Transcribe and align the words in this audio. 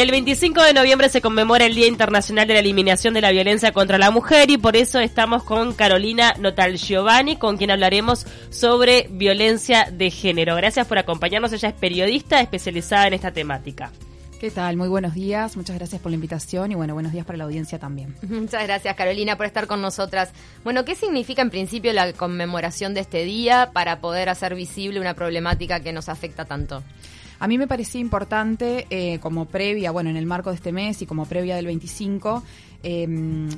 El 0.00 0.12
25 0.12 0.62
de 0.62 0.74
noviembre 0.74 1.08
se 1.08 1.20
conmemora 1.20 1.66
el 1.66 1.74
Día 1.74 1.88
Internacional 1.88 2.46
de 2.46 2.54
la 2.54 2.60
Eliminación 2.60 3.14
de 3.14 3.20
la 3.20 3.32
Violencia 3.32 3.72
contra 3.72 3.98
la 3.98 4.12
Mujer 4.12 4.48
y 4.48 4.56
por 4.56 4.76
eso 4.76 5.00
estamos 5.00 5.42
con 5.42 5.74
Carolina 5.74 6.34
Notal 6.38 6.76
Giovanni, 6.76 7.34
con 7.34 7.56
quien 7.56 7.72
hablaremos 7.72 8.24
sobre 8.48 9.08
violencia 9.10 9.88
de 9.90 10.12
género. 10.12 10.54
Gracias 10.54 10.86
por 10.86 10.98
acompañarnos. 10.98 11.52
Ella 11.52 11.70
es 11.70 11.74
periodista 11.74 12.40
especializada 12.40 13.08
en 13.08 13.14
esta 13.14 13.32
temática. 13.32 13.90
¿Qué 14.38 14.52
tal? 14.52 14.76
Muy 14.76 14.86
buenos 14.86 15.14
días. 15.14 15.56
Muchas 15.56 15.74
gracias 15.74 16.00
por 16.00 16.12
la 16.12 16.14
invitación 16.14 16.70
y 16.70 16.76
bueno, 16.76 16.94
buenos 16.94 17.10
días 17.10 17.26
para 17.26 17.36
la 17.36 17.44
audiencia 17.44 17.80
también. 17.80 18.14
Muchas 18.22 18.62
gracias 18.62 18.94
Carolina 18.94 19.36
por 19.36 19.46
estar 19.46 19.66
con 19.66 19.82
nosotras. 19.82 20.30
Bueno, 20.62 20.84
¿qué 20.84 20.94
significa 20.94 21.42
en 21.42 21.50
principio 21.50 21.92
la 21.92 22.12
conmemoración 22.12 22.94
de 22.94 23.00
este 23.00 23.24
día 23.24 23.70
para 23.72 24.00
poder 24.00 24.28
hacer 24.28 24.54
visible 24.54 25.00
una 25.00 25.14
problemática 25.14 25.80
que 25.80 25.92
nos 25.92 26.08
afecta 26.08 26.44
tanto? 26.44 26.84
A 27.40 27.46
mí 27.46 27.56
me 27.58 27.66
parecía 27.68 28.00
importante, 28.00 28.86
eh, 28.90 29.18
como 29.20 29.44
previa, 29.46 29.90
bueno, 29.90 30.10
en 30.10 30.16
el 30.16 30.26
marco 30.26 30.50
de 30.50 30.56
este 30.56 30.72
mes 30.72 31.02
y 31.02 31.06
como 31.06 31.26
previa 31.26 31.56
del 31.56 31.66
25, 31.66 32.42
em, 32.82 33.48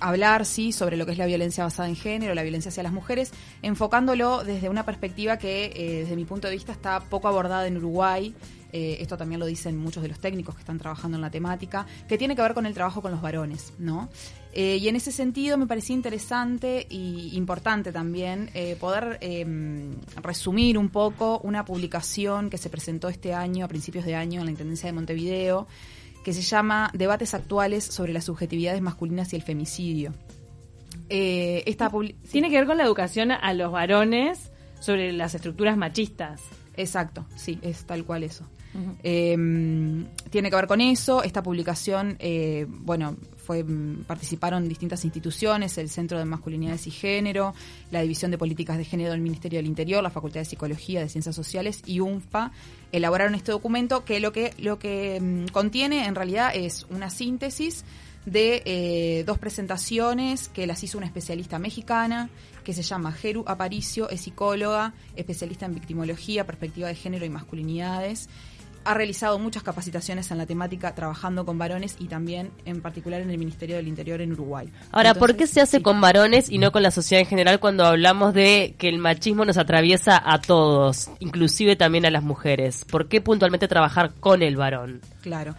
hablar, 0.00 0.44
sí, 0.44 0.72
sobre 0.72 0.96
lo 0.96 1.06
que 1.06 1.12
es 1.12 1.18
la 1.18 1.26
violencia 1.26 1.64
basada 1.64 1.88
en 1.88 1.96
género, 1.96 2.34
la 2.34 2.42
violencia 2.42 2.68
hacia 2.68 2.82
las 2.82 2.92
mujeres, 2.92 3.32
enfocándolo 3.62 4.44
desde 4.44 4.68
una 4.68 4.84
perspectiva 4.84 5.38
que, 5.38 5.72
eh, 5.74 6.00
desde 6.00 6.16
mi 6.16 6.24
punto 6.26 6.48
de 6.48 6.54
vista, 6.54 6.72
está 6.72 7.00
poco 7.00 7.28
abordada 7.28 7.66
en 7.66 7.78
Uruguay. 7.78 8.34
Eh, 8.76 9.00
esto 9.00 9.16
también 9.16 9.38
lo 9.38 9.46
dicen 9.46 9.78
muchos 9.78 10.02
de 10.02 10.08
los 10.08 10.18
técnicos 10.18 10.56
que 10.56 10.62
están 10.62 10.78
trabajando 10.78 11.16
en 11.16 11.20
la 11.20 11.30
temática, 11.30 11.86
que 12.08 12.18
tiene 12.18 12.34
que 12.34 12.42
ver 12.42 12.54
con 12.54 12.66
el 12.66 12.74
trabajo 12.74 13.00
con 13.00 13.12
los 13.12 13.22
varones, 13.22 13.72
¿no? 13.78 14.08
Eh, 14.52 14.78
y 14.80 14.88
en 14.88 14.96
ese 14.96 15.12
sentido 15.12 15.56
me 15.56 15.68
parecía 15.68 15.94
interesante 15.94 16.84
y 16.90 17.36
importante 17.36 17.92
también 17.92 18.50
eh, 18.52 18.76
poder 18.80 19.18
em, 19.20 19.94
resumir 20.20 20.76
un 20.76 20.88
poco 20.88 21.38
una 21.44 21.64
publicación 21.64 22.50
que 22.50 22.58
se 22.58 22.68
presentó 22.68 23.08
este 23.08 23.32
año, 23.32 23.64
a 23.64 23.68
principios 23.68 24.04
de 24.06 24.16
año, 24.16 24.40
en 24.40 24.46
la 24.46 24.50
Intendencia 24.50 24.88
de 24.88 24.92
Montevideo, 24.92 25.68
que 26.24 26.32
se 26.32 26.42
llama 26.42 26.90
Debates 26.94 27.32
actuales 27.32 27.84
sobre 27.84 28.12
las 28.12 28.24
subjetividades 28.24 28.82
masculinas 28.82 29.32
y 29.32 29.36
el 29.36 29.42
femicidio. 29.42 30.12
esta 31.08 31.92
Tiene 32.32 32.50
que 32.50 32.56
ver 32.56 32.66
con 32.66 32.78
la 32.78 32.82
educación 32.82 33.30
a 33.30 33.54
los 33.54 33.70
varones 33.70 34.50
sobre 34.80 35.12
las 35.12 35.36
estructuras 35.36 35.76
machistas. 35.76 36.42
Exacto, 36.76 37.24
sí, 37.36 37.60
es 37.62 37.84
tal 37.84 38.04
cual 38.04 38.24
eso. 38.24 38.44
Em, 39.02 40.06
tiene 40.30 40.50
que 40.50 40.56
ver 40.56 40.66
con 40.66 40.80
eso. 40.80 41.22
Esta 41.22 41.42
publicación, 41.42 42.16
eh, 42.18 42.66
bueno, 42.68 43.16
fue 43.36 43.62
mm, 43.62 44.04
participaron 44.04 44.68
distintas 44.68 45.04
instituciones, 45.04 45.78
el 45.78 45.88
Centro 45.88 46.18
de 46.18 46.24
Masculinidades 46.24 46.86
y 46.86 46.90
Género, 46.90 47.54
la 47.90 48.02
División 48.02 48.30
de 48.30 48.38
Políticas 48.38 48.78
de 48.78 48.84
Género 48.84 49.12
del 49.12 49.20
Ministerio 49.20 49.58
del 49.58 49.66
Interior, 49.66 50.02
la 50.02 50.10
Facultad 50.10 50.40
de 50.40 50.46
Psicología, 50.46 51.00
de 51.00 51.08
Ciencias 51.08 51.36
Sociales 51.36 51.82
y 51.86 52.00
UNFPA 52.00 52.52
elaboraron 52.90 53.34
este 53.34 53.52
documento 53.52 54.04
que 54.04 54.20
lo 54.20 54.32
que 54.32 54.52
lo 54.58 54.78
que 54.78 55.20
mm, 55.20 55.52
contiene 55.52 56.06
en 56.06 56.14
realidad 56.14 56.50
es 56.54 56.86
una 56.90 57.10
síntesis 57.10 57.84
de 58.26 58.62
eh, 58.64 59.24
dos 59.24 59.38
presentaciones 59.38 60.48
que 60.48 60.66
las 60.66 60.82
hizo 60.82 60.96
una 60.96 61.06
especialista 61.06 61.58
mexicana 61.58 62.30
que 62.64 62.72
se 62.72 62.82
llama 62.82 63.12
Geru 63.12 63.44
Aparicio, 63.46 64.08
es 64.08 64.22
psicóloga, 64.22 64.94
especialista 65.14 65.66
en 65.66 65.74
victimología, 65.74 66.46
perspectiva 66.46 66.88
de 66.88 66.94
género 66.94 67.26
y 67.26 67.28
masculinidades 67.28 68.30
ha 68.84 68.94
realizado 68.94 69.38
muchas 69.38 69.62
capacitaciones 69.62 70.30
en 70.30 70.38
la 70.38 70.46
temática 70.46 70.94
trabajando 70.94 71.44
con 71.44 71.58
varones 71.58 71.96
y 71.98 72.06
también 72.06 72.50
en 72.64 72.80
particular 72.80 73.20
en 73.20 73.30
el 73.30 73.38
Ministerio 73.38 73.76
del 73.76 73.88
Interior 73.88 74.20
en 74.20 74.32
Uruguay. 74.32 74.70
Ahora, 74.92 75.14
¿por 75.14 75.36
qué 75.36 75.46
se 75.46 75.60
hace 75.60 75.82
con 75.82 76.00
varones 76.00 76.50
y 76.50 76.58
no 76.58 76.72
con 76.72 76.82
la 76.82 76.90
sociedad 76.90 77.20
en 77.20 77.28
general 77.28 77.60
cuando 77.60 77.84
hablamos 77.84 78.34
de 78.34 78.74
que 78.78 78.88
el 78.88 78.98
machismo 78.98 79.44
nos 79.44 79.58
atraviesa 79.58 80.22
a 80.24 80.40
todos, 80.40 81.10
inclusive 81.20 81.76
también 81.76 82.06
a 82.06 82.10
las 82.10 82.22
mujeres? 82.22 82.84
¿Por 82.84 83.08
qué 83.08 83.20
puntualmente 83.20 83.68
trabajar 83.68 84.14
con 84.20 84.42
el 84.42 84.56
varón? 84.56 85.00
Claro. 85.22 85.54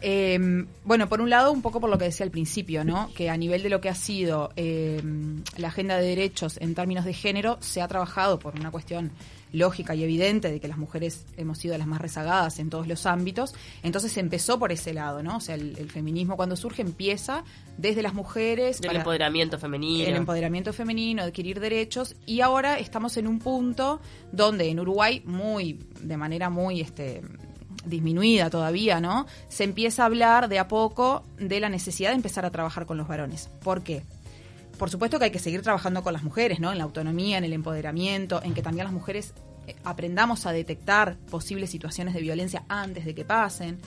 Em, 0.00 0.66
bueno, 0.84 1.08
por 1.08 1.20
un 1.20 1.28
lado, 1.28 1.52
un 1.52 1.60
poco 1.60 1.80
por 1.80 1.90
lo 1.90 1.98
que 1.98 2.06
decía 2.06 2.24
al 2.24 2.30
principio, 2.30 2.84
¿no? 2.84 3.10
Que 3.14 3.28
a 3.28 3.36
nivel 3.36 3.62
de 3.62 3.68
lo 3.68 3.80
que 3.80 3.90
ha 3.90 3.94
sido 3.94 4.50
em, 4.56 5.42
la 5.56 5.68
agenda 5.68 5.98
de 5.98 6.06
derechos 6.06 6.56
en 6.60 6.74
términos 6.74 7.04
de 7.04 7.12
género, 7.12 7.58
se 7.60 7.82
ha 7.82 7.88
trabajado 7.88 8.38
por 8.38 8.54
una 8.54 8.70
cuestión 8.70 9.12
lógica 9.52 9.94
y 9.94 10.04
evidente 10.04 10.50
de 10.50 10.60
que 10.60 10.68
las 10.68 10.78
mujeres 10.78 11.26
hemos 11.36 11.58
sido 11.58 11.76
las 11.76 11.86
más 11.86 12.00
rezagadas 12.00 12.58
en 12.58 12.70
todos 12.70 12.86
los 12.86 13.06
ámbitos. 13.06 13.54
Entonces 13.82 14.16
empezó 14.16 14.58
por 14.58 14.72
ese 14.72 14.94
lado, 14.94 15.22
¿no? 15.22 15.36
O 15.38 15.40
sea, 15.40 15.54
el, 15.54 15.90
feminismo 15.90 16.36
cuando 16.36 16.56
surge 16.56 16.82
empieza 16.82 17.44
desde 17.76 18.02
las 18.02 18.14
mujeres. 18.14 18.80
El 18.82 18.96
empoderamiento 18.96 19.58
femenino. 19.58 20.08
El 20.08 20.16
empoderamiento 20.16 20.72
femenino, 20.72 21.22
adquirir 21.22 21.60
derechos. 21.60 22.14
Y 22.26 22.40
ahora 22.40 22.78
estamos 22.78 23.16
en 23.16 23.26
un 23.26 23.38
punto 23.38 24.00
donde 24.32 24.68
en 24.68 24.80
Uruguay, 24.80 25.22
muy, 25.24 25.80
de 26.00 26.16
manera 26.16 26.50
muy, 26.50 26.80
este 26.80 27.22
disminuida 27.84 28.50
todavía, 28.50 29.00
¿no? 29.00 29.26
Se 29.48 29.64
empieza 29.64 30.02
a 30.02 30.06
hablar 30.06 30.48
de 30.48 30.58
a 30.58 30.68
poco 30.68 31.24
de 31.38 31.60
la 31.60 31.70
necesidad 31.70 32.10
de 32.10 32.16
empezar 32.16 32.44
a 32.44 32.50
trabajar 32.50 32.84
con 32.84 32.98
los 32.98 33.08
varones. 33.08 33.48
¿Por 33.62 33.82
qué? 33.82 34.02
Por 34.80 34.88
supuesto 34.88 35.18
que 35.18 35.26
hay 35.26 35.30
que 35.30 35.38
seguir 35.38 35.60
trabajando 35.60 36.02
con 36.02 36.14
las 36.14 36.22
mujeres, 36.22 36.58
¿no? 36.58 36.72
En 36.72 36.78
la 36.78 36.84
autonomía, 36.84 37.36
en 37.36 37.44
el 37.44 37.52
empoderamiento, 37.52 38.42
en 38.42 38.54
que 38.54 38.62
también 38.62 38.84
las 38.84 38.94
mujeres 38.94 39.34
eh, 39.66 39.76
aprendamos 39.84 40.46
a 40.46 40.52
detectar 40.52 41.18
posibles 41.30 41.68
situaciones 41.68 42.14
de 42.14 42.22
violencia 42.22 42.64
antes 42.66 43.04
de 43.04 43.14
que 43.14 43.26
pasen. 43.26 43.78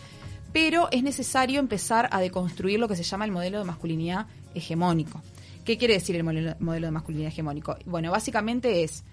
Pero 0.54 0.90
es 0.92 1.02
necesario 1.02 1.60
empezar 1.60 2.10
a 2.12 2.22
deconstruir 2.22 2.80
lo 2.80 2.88
que 2.88 2.96
se 2.96 3.02
llama 3.02 3.26
el 3.26 3.32
modelo 3.32 3.58
de 3.58 3.66
masculinidad 3.66 4.28
hegemónico. 4.54 5.24
¿Qué 5.66 5.80
quiere 5.80 5.96
decir 5.96 6.16
el 6.16 6.24
modelo 6.24 6.86
de 6.88 6.92
masculinidad 6.92 7.30
hegemónico? 7.30 7.76
Bueno, 7.86 8.12
básicamente 8.12 8.84
es 8.84 9.04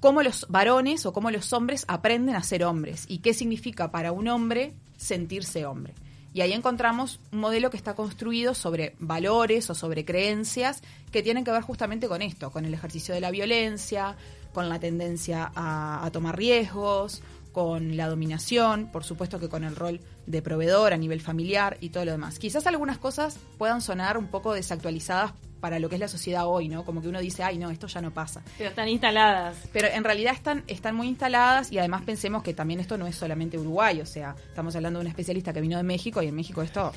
cómo 0.00 0.22
los 0.22 0.46
varones 0.48 1.04
o 1.04 1.12
cómo 1.12 1.30
los 1.30 1.52
hombres 1.52 1.84
aprenden 1.88 2.36
a 2.36 2.42
ser 2.42 2.64
hombres 2.64 3.04
y 3.06 3.18
qué 3.18 3.34
significa 3.34 3.90
para 3.90 4.12
un 4.12 4.28
hombre 4.28 4.72
sentirse 4.96 5.66
hombre. 5.66 5.92
Y 6.34 6.42
ahí 6.42 6.52
encontramos 6.52 7.20
un 7.32 7.40
modelo 7.40 7.70
que 7.70 7.76
está 7.76 7.94
construido 7.94 8.54
sobre 8.54 8.94
valores 8.98 9.70
o 9.70 9.74
sobre 9.74 10.04
creencias 10.04 10.82
que 11.10 11.22
tienen 11.22 11.44
que 11.44 11.50
ver 11.50 11.62
justamente 11.62 12.08
con 12.08 12.22
esto, 12.22 12.50
con 12.50 12.64
el 12.64 12.74
ejercicio 12.74 13.14
de 13.14 13.20
la 13.20 13.30
violencia, 13.30 14.16
con 14.52 14.68
la 14.68 14.78
tendencia 14.78 15.50
a, 15.54 16.08
tomar 16.12 16.36
riesgos, 16.36 17.22
con 17.52 17.96
la 17.96 18.08
dominación, 18.08 18.90
por 18.92 19.04
supuesto 19.04 19.40
que 19.40 19.48
con 19.48 19.64
el 19.64 19.74
rol 19.74 20.00
de 20.26 20.42
proveedor 20.42 20.92
a 20.92 20.96
nivel 20.96 21.20
familiar 21.20 21.78
y 21.80 21.90
todo 21.90 22.04
lo 22.04 22.12
demás. 22.12 22.38
Quizás 22.38 22.66
algunas 22.66 22.98
cosas 22.98 23.38
puedan 23.56 23.80
sonar 23.80 24.18
un 24.18 24.28
poco 24.28 24.52
desactualizadas 24.52 25.32
para 25.60 25.78
lo 25.78 25.88
que 25.88 25.96
es 25.96 26.00
la 26.00 26.08
sociedad 26.08 26.46
hoy, 26.46 26.68
¿no? 26.68 26.84
Como 26.84 27.00
que 27.00 27.08
uno 27.08 27.20
dice, 27.20 27.42
ay, 27.42 27.58
no, 27.58 27.70
esto 27.70 27.86
ya 27.86 28.00
no 28.00 28.10
pasa. 28.12 28.42
Pero 28.56 28.70
están 28.70 28.88
instaladas. 28.88 29.56
Pero 29.72 29.88
en 29.88 30.04
realidad 30.04 30.34
están, 30.34 30.64
están 30.66 30.94
muy 30.94 31.08
instaladas 31.08 31.72
y 31.72 31.78
además 31.78 32.02
pensemos 32.02 32.42
que 32.42 32.54
también 32.54 32.80
esto 32.80 32.96
no 32.98 33.06
es 33.06 33.16
solamente 33.16 33.58
Uruguay, 33.58 34.00
o 34.00 34.06
sea, 34.06 34.34
estamos 34.48 34.74
hablando 34.76 34.98
de 34.98 35.06
un 35.06 35.08
especialista 35.08 35.52
que 35.52 35.60
vino 35.60 35.76
de 35.76 35.82
México 35.82 36.22
y 36.22 36.26
en 36.26 36.34
México 36.34 36.62
esto 36.62 36.92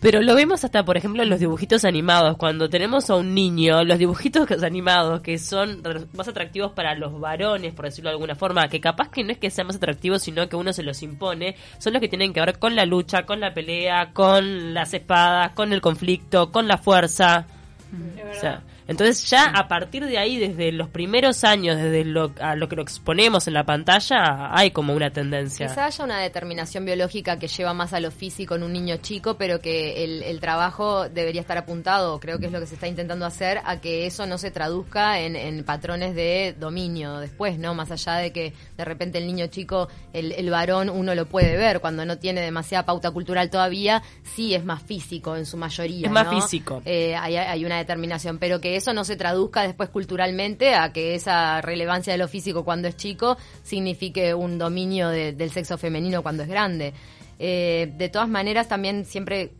pero 0.00 0.20
lo 0.20 0.34
vemos 0.34 0.64
hasta, 0.64 0.84
por 0.84 0.96
ejemplo, 0.96 1.22
en 1.22 1.30
los 1.30 1.40
dibujitos 1.40 1.84
animados. 1.84 2.36
Cuando 2.36 2.68
tenemos 2.68 3.08
a 3.08 3.16
un 3.16 3.34
niño, 3.34 3.84
los 3.84 3.98
dibujitos 3.98 4.62
animados 4.62 5.22
que 5.22 5.38
son 5.38 5.82
más 6.12 6.28
atractivos 6.28 6.72
para 6.72 6.94
los 6.94 7.18
varones, 7.18 7.72
por 7.72 7.86
decirlo 7.86 8.10
de 8.10 8.16
alguna 8.16 8.34
forma, 8.34 8.68
que 8.68 8.80
capaz 8.80 9.08
que 9.08 9.24
no 9.24 9.32
es 9.32 9.38
que 9.38 9.50
sean 9.50 9.66
más 9.66 9.76
atractivos, 9.76 10.22
sino 10.22 10.46
que 10.48 10.56
uno 10.56 10.72
se 10.72 10.82
los 10.82 11.02
impone, 11.02 11.56
son 11.78 11.94
los 11.94 12.00
que 12.00 12.08
tienen 12.08 12.32
que 12.32 12.40
ver 12.40 12.58
con 12.58 12.76
la 12.76 12.84
lucha, 12.84 13.24
con 13.24 13.40
la 13.40 13.54
pelea, 13.54 14.10
con 14.12 14.74
las 14.74 14.92
espadas, 14.92 15.52
con 15.52 15.72
el 15.72 15.80
conflicto, 15.80 16.52
con 16.52 16.68
la 16.68 16.76
fuerza. 16.76 17.46
Mm-hmm. 17.92 18.30
O 18.30 18.34
sea, 18.40 18.62
entonces 18.86 19.28
ya 19.30 19.46
a 19.46 19.66
partir 19.66 20.04
de 20.04 20.18
ahí, 20.18 20.38
desde 20.38 20.70
los 20.70 20.88
primeros 20.88 21.42
años, 21.42 21.76
desde 21.76 22.04
lo, 22.04 22.32
a 22.40 22.54
lo 22.54 22.68
que 22.68 22.76
lo 22.76 22.82
exponemos 22.82 23.48
en 23.48 23.54
la 23.54 23.64
pantalla, 23.64 24.54
hay 24.54 24.72
como 24.72 24.92
una 24.92 25.10
tendencia. 25.10 25.68
Quizá 25.68 25.86
haya 25.86 26.04
una 26.04 26.20
determinación 26.20 26.84
biológica 26.84 27.38
que 27.38 27.48
lleva 27.48 27.72
más 27.72 27.94
a 27.94 28.00
lo 28.00 28.10
físico 28.10 28.56
en 28.56 28.62
un 28.62 28.72
niño 28.72 28.96
chico, 28.98 29.36
pero 29.38 29.60
que 29.60 30.04
el, 30.04 30.40
trabajo 30.40 31.08
debería 31.08 31.40
estar 31.40 31.56
apuntado, 31.56 32.20
creo 32.20 32.38
que 32.38 32.46
es 32.46 32.52
lo 32.52 32.60
que 32.60 32.66
se 32.66 32.74
está 32.74 32.86
intentando 32.86 33.24
hacer, 33.24 33.60
a 33.64 33.80
que 33.80 34.06
eso 34.06 34.26
no 34.26 34.36
se 34.36 34.50
traduzca 34.50 35.20
en, 35.20 35.64
patrones 35.64 36.14
de 36.14 36.54
dominio 36.58 37.18
después, 37.18 37.58
¿no? 37.58 37.74
Más 37.74 37.90
allá 37.90 38.16
de 38.16 38.32
que 38.32 38.52
de 38.76 38.84
repente 38.84 39.16
el 39.16 39.26
niño 39.26 39.46
chico, 39.46 39.88
el, 40.12 40.50
varón, 40.50 40.90
uno 40.90 41.14
lo 41.14 41.26
puede 41.26 41.56
ver 41.56 41.80
cuando 41.80 42.04
no 42.04 42.18
tiene 42.18 42.42
demasiada 42.42 42.84
pauta 42.84 43.10
cultural 43.12 43.48
todavía, 43.48 44.02
sí 44.34 44.54
es 44.54 44.64
más 44.64 44.82
físico 44.82 45.36
en 45.36 45.46
su 45.46 45.56
mayoría. 45.56 46.06
Es 46.06 46.12
más 46.12 46.28
físico. 46.28 46.82
Eh, 46.84 47.16
hay, 47.16 47.36
hay 47.36 47.64
una 47.64 47.78
determinación, 47.78 48.38
pero 48.38 48.60
que 48.60 48.73
eso 48.76 48.92
no 48.92 49.04
se 49.04 49.16
traduzca 49.16 49.62
después 49.62 49.88
culturalmente 49.90 50.74
a 50.74 50.92
que 50.92 51.14
esa 51.14 51.60
relevancia 51.60 52.12
de 52.12 52.18
lo 52.18 52.28
físico 52.28 52.64
cuando 52.64 52.88
es 52.88 52.96
chico 52.96 53.36
signifique 53.62 54.34
un 54.34 54.58
dominio 54.58 55.08
del 55.08 55.50
sexo 55.50 55.78
femenino 55.78 56.22
cuando 56.22 56.42
es 56.42 56.48
grande. 56.48 56.92
Eh, 57.38 57.92
de 57.96 58.08
todas 58.08 58.28
maneras, 58.28 58.68
también 58.68 59.04
siempre 59.04 59.50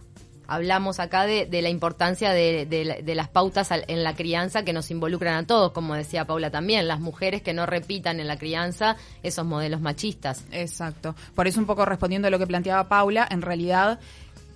hablamos 0.47 1.01
acá 1.01 1.27
de, 1.27 1.49
la 1.63 1.69
importancia 1.69 2.33
de, 2.33 3.05
las 3.15 3.29
pautas 3.29 3.71
en 3.71 4.05
la 4.05 4.15
crianza 4.15 4.65
que 4.65 4.73
nos 4.73 4.91
involucran 4.91 5.37
a 5.37 5.47
todos, 5.47 5.73
como 5.73 5.95
decía 5.95 6.27
Paula 6.27 6.51
también, 6.51 6.87
las 6.89 7.01
mujeres 7.01 7.43
que 7.43 7.55
no 7.55 7.67
repitan 7.67 8.21
en 8.21 8.27
la 8.27 8.37
crianza 8.37 8.97
esos 9.23 9.45
modelos 9.45 9.81
machistas. 9.81 10.45
Exacto. 10.53 11.15
Por 11.35 11.47
eso 11.47 11.61
un 11.61 11.67
poco 11.67 11.85
respondiendo 11.85 12.29
a 12.29 12.31
lo 12.31 12.39
que 12.39 12.47
planteaba 12.47 12.89
Paula, 12.89 13.27
en 13.31 13.43
realidad 13.43 13.99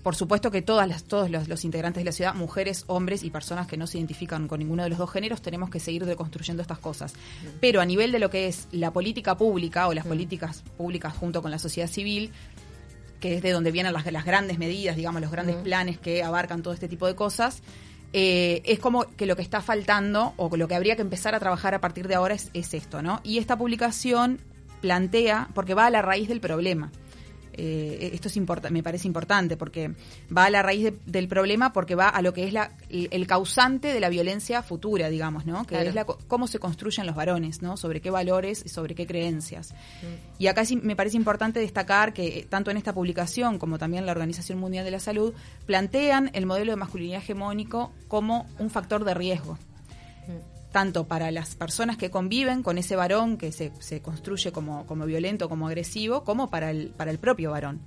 por 0.03 0.15
supuesto 0.15 0.50
que 0.50 0.62
todas 0.62 0.89
las, 0.89 1.05
todos 1.05 1.31
los, 1.31 1.65
integrantes 1.65 2.00
de 2.00 2.05
la 2.05 2.12
ciudad, 2.12 2.35
mujeres, 2.35 2.85
hombres 2.87 3.23
y 3.25 3.31
personas 3.31 3.67
que 3.67 3.77
no 3.77 3.87
se 3.87 3.99
identifican 3.99 4.49
con 4.49 4.61
ninguno 4.61 4.83
de 4.83 4.89
los 4.89 4.99
dos 4.99 5.11
géneros, 5.11 5.43
tenemos 5.43 5.71
que 5.71 5.81
seguir 5.81 6.06
deconstruyendo 6.06 6.62
estas 6.62 6.79
cosas. 6.79 7.15
Pero 7.61 7.81
a 7.81 7.85
nivel 7.85 8.12
de 8.12 8.19
lo 8.19 8.31
que 8.31 8.47
es 8.49 8.69
la 8.73 8.93
política 8.93 9.37
pública 9.37 9.89
o 9.89 9.95
las 9.95 10.06
políticas 10.06 10.62
públicas 10.77 11.17
junto 11.17 11.43
con 11.43 11.50
la 11.50 11.59
sociedad 11.59 11.89
civil, 11.89 12.31
que 13.21 13.37
es 13.37 13.43
de 13.43 13.50
donde 13.50 13.73
vienen 13.73 13.93
las, 13.93 14.11
las 14.11 14.25
grandes 14.25 14.59
medidas, 14.59 14.97
digamos, 14.97 15.21
los 15.21 15.31
grandes 15.31 15.56
planes 15.56 15.99
que 15.99 16.23
abarcan 16.23 16.62
todo 16.62 16.75
este 16.75 16.89
tipo 16.89 17.06
de 17.06 17.15
cosas, 17.17 17.62
eh, 18.12 18.62
es 18.65 18.79
como 18.79 19.05
que 19.17 19.27
lo 19.27 19.37
que 19.37 19.43
está 19.43 19.61
faltando 19.61 20.33
o 20.37 20.56
lo 20.56 20.69
que 20.69 20.75
habría 20.75 20.97
que 20.97 21.03
empezar 21.03 21.35
a 21.35 21.41
trabajar 21.41 21.75
a 21.75 21.81
partir 21.81 22.09
de 22.09 22.15
ahora 22.15 22.35
es, 22.35 22.50
es 22.55 22.73
esto, 22.73 23.03
¿no? 23.03 23.21
Y 23.25 23.39
esta 23.39 23.59
publicación 23.59 24.41
plantea, 24.81 25.49
porque 25.55 25.75
va 25.75 25.87
a 25.87 25.91
la 25.91 26.03
raíz 26.03 26.29
del 26.29 26.41
problema. 26.41 26.91
Eh, 27.61 28.11
esto 28.15 28.29
es 28.29 28.37
importa, 28.37 28.71
me 28.71 28.85
parece 28.85 29.09
importante 29.09 29.57
porque 29.57 29.91
va 30.35 30.45
a 30.45 30.51
la 30.51 30.63
raíz 30.63 30.85
de- 30.85 30.99
del 31.07 31.27
problema 31.27 31.73
porque 31.73 31.97
va 31.97 32.09
a 32.09 32.23
lo 32.23 32.33
que 32.33 32.45
es 32.47 32.53
la, 32.53 32.71
el, 32.89 33.09
el 33.11 33.27
causante 33.27 33.93
de 33.93 33.99
la 33.99 34.09
violencia 34.09 34.63
futura, 34.63 35.09
digamos, 35.09 35.45
¿no? 35.45 35.63
Que 35.65 35.75
Claro. 35.75 35.89
es 35.89 35.95
la, 35.97 36.05
cómo 36.05 36.47
se 36.47 36.61
construyen 36.61 37.05
los 37.07 37.17
varones, 37.17 37.61
¿no? 37.61 37.77
Sobre 37.77 38.01
qué 38.01 38.11
valores 38.11 38.63
y 38.65 38.69
sobre 38.69 38.95
qué 38.95 39.07
creencias. 39.09 39.75
Y 40.39 40.47
acá 40.47 40.65
sí 40.65 40.77
me 40.77 40.95
parece 40.95 41.17
importante 41.17 41.59
destacar 41.59 42.13
que 42.13 42.39
eh, 42.39 42.47
tanto 42.49 42.71
en 42.71 42.77
esta 42.77 42.93
publicación 42.95 43.59
como 43.59 43.77
también 43.77 44.07
la 44.07 44.13
Organización 44.13 44.59
Mundial 44.61 44.85
de 44.85 44.93
la 44.93 45.01
Salud 45.01 45.35
plantean 45.67 46.31
el 46.35 46.47
modelo 46.47 46.71
de 46.73 46.77
masculinidad 46.77 47.19
hegemónico 47.23 47.91
como 48.07 48.47
un 48.61 48.71
factor 48.71 49.05
de 49.05 49.15
riesgo 49.15 49.59
tanto 50.73 51.06
para 51.06 51.31
las 51.31 51.55
personas 51.55 51.97
que 51.97 52.11
conviven 52.11 52.62
con 52.62 52.79
ese 52.79 52.97
varón 52.97 53.37
que 53.37 53.53
se, 53.53 53.73
se 53.81 54.00
construye 54.00 54.53
como, 54.53 54.87
como 54.87 55.06
violento, 55.06 55.49
como 55.49 55.67
agresivo, 55.67 56.25
como 56.25 56.50
para 56.50 56.70
el, 56.70 56.88
para 56.88 57.11
el 57.11 57.19
propio 57.19 57.50
varón. 57.50 57.81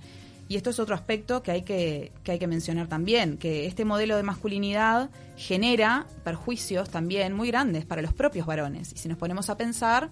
Y 0.49 0.57
esto 0.57 0.69
es 0.69 0.79
otro 0.79 0.95
aspecto 0.95 1.43
que 1.43 1.51
hay 1.51 1.61
que, 1.61 2.11
que 2.23 2.33
hay 2.33 2.39
que 2.39 2.47
mencionar 2.47 2.87
también, 2.87 3.37
que 3.37 3.67
este 3.67 3.85
modelo 3.85 4.17
de 4.17 4.23
masculinidad 4.23 5.09
genera 5.37 6.05
perjuicios 6.25 6.89
también 6.89 7.31
muy 7.33 7.47
grandes 7.47 7.85
para 7.85 8.01
los 8.01 8.13
propios 8.13 8.45
varones. 8.45 8.91
Y 8.91 8.97
si 8.97 9.07
nos 9.07 9.17
ponemos 9.17 9.49
a 9.49 9.55
pensar, 9.55 10.09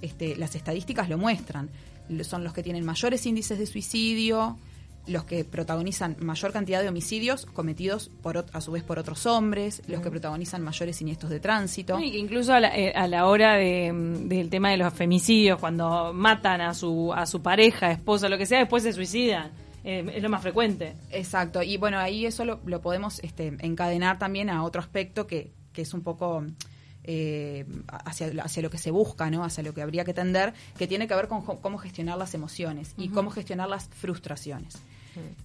este, 0.00 0.36
las 0.36 0.54
estadísticas 0.54 1.08
lo 1.08 1.18
muestran. 1.18 1.70
Son 2.22 2.44
los 2.44 2.52
que 2.52 2.62
tienen 2.62 2.84
mayores 2.84 3.26
índices 3.26 3.58
de 3.58 3.66
suicidio, 3.66 4.58
los 5.06 5.24
que 5.24 5.44
protagonizan 5.44 6.16
mayor 6.20 6.52
cantidad 6.52 6.82
de 6.82 6.88
homicidios 6.88 7.46
cometidos 7.46 8.10
por, 8.22 8.44
a 8.52 8.60
su 8.60 8.72
vez 8.72 8.82
por 8.82 8.98
otros 8.98 9.26
hombres, 9.26 9.82
los 9.86 10.00
que 10.00 10.10
protagonizan 10.10 10.62
mayores 10.62 10.96
siniestros 10.96 11.30
de 11.30 11.40
tránsito. 11.40 11.98
Y 11.98 12.10
que 12.10 12.18
incluso 12.18 12.52
a 12.52 12.60
la, 12.60 12.76
eh, 12.76 12.92
a 12.94 13.06
la 13.06 13.26
hora 13.26 13.54
de, 13.56 13.92
mm, 13.92 14.28
del 14.28 14.50
tema 14.50 14.70
de 14.70 14.76
los 14.76 14.92
femicidios, 14.92 15.58
cuando 15.58 16.12
matan 16.12 16.60
a 16.60 16.74
su, 16.74 17.12
a 17.14 17.26
su 17.26 17.42
pareja, 17.42 17.90
esposa, 17.90 18.28
lo 18.28 18.38
que 18.38 18.46
sea, 18.46 18.60
después 18.60 18.82
se 18.82 18.92
suicidan. 18.92 19.50
Eh, 19.82 20.04
es 20.14 20.22
lo 20.22 20.28
más 20.28 20.42
frecuente. 20.42 20.94
Exacto, 21.10 21.62
y 21.62 21.76
bueno, 21.78 21.98
ahí 21.98 22.26
eso 22.26 22.44
lo, 22.44 22.60
lo 22.66 22.80
podemos 22.80 23.18
este, 23.20 23.56
encadenar 23.60 24.18
también 24.18 24.50
a 24.50 24.62
otro 24.62 24.80
aspecto 24.80 25.26
que, 25.26 25.52
que 25.72 25.82
es 25.82 25.94
un 25.94 26.02
poco 26.02 26.44
eh, 27.12 27.66
hacia, 27.88 28.30
hacia 28.44 28.62
lo 28.62 28.70
que 28.70 28.78
se 28.78 28.92
busca, 28.92 29.28
¿no? 29.30 29.42
hacia 29.42 29.64
lo 29.64 29.74
que 29.74 29.82
habría 29.82 30.04
que 30.04 30.14
tender, 30.14 30.54
que 30.78 30.86
tiene 30.86 31.08
que 31.08 31.14
ver 31.16 31.26
con 31.26 31.42
cómo 31.42 31.76
gestionar 31.76 32.16
las 32.16 32.34
emociones 32.34 32.94
y 32.96 33.08
cómo 33.08 33.30
gestionar 33.30 33.68
las 33.68 33.88
frustraciones. 33.88 34.76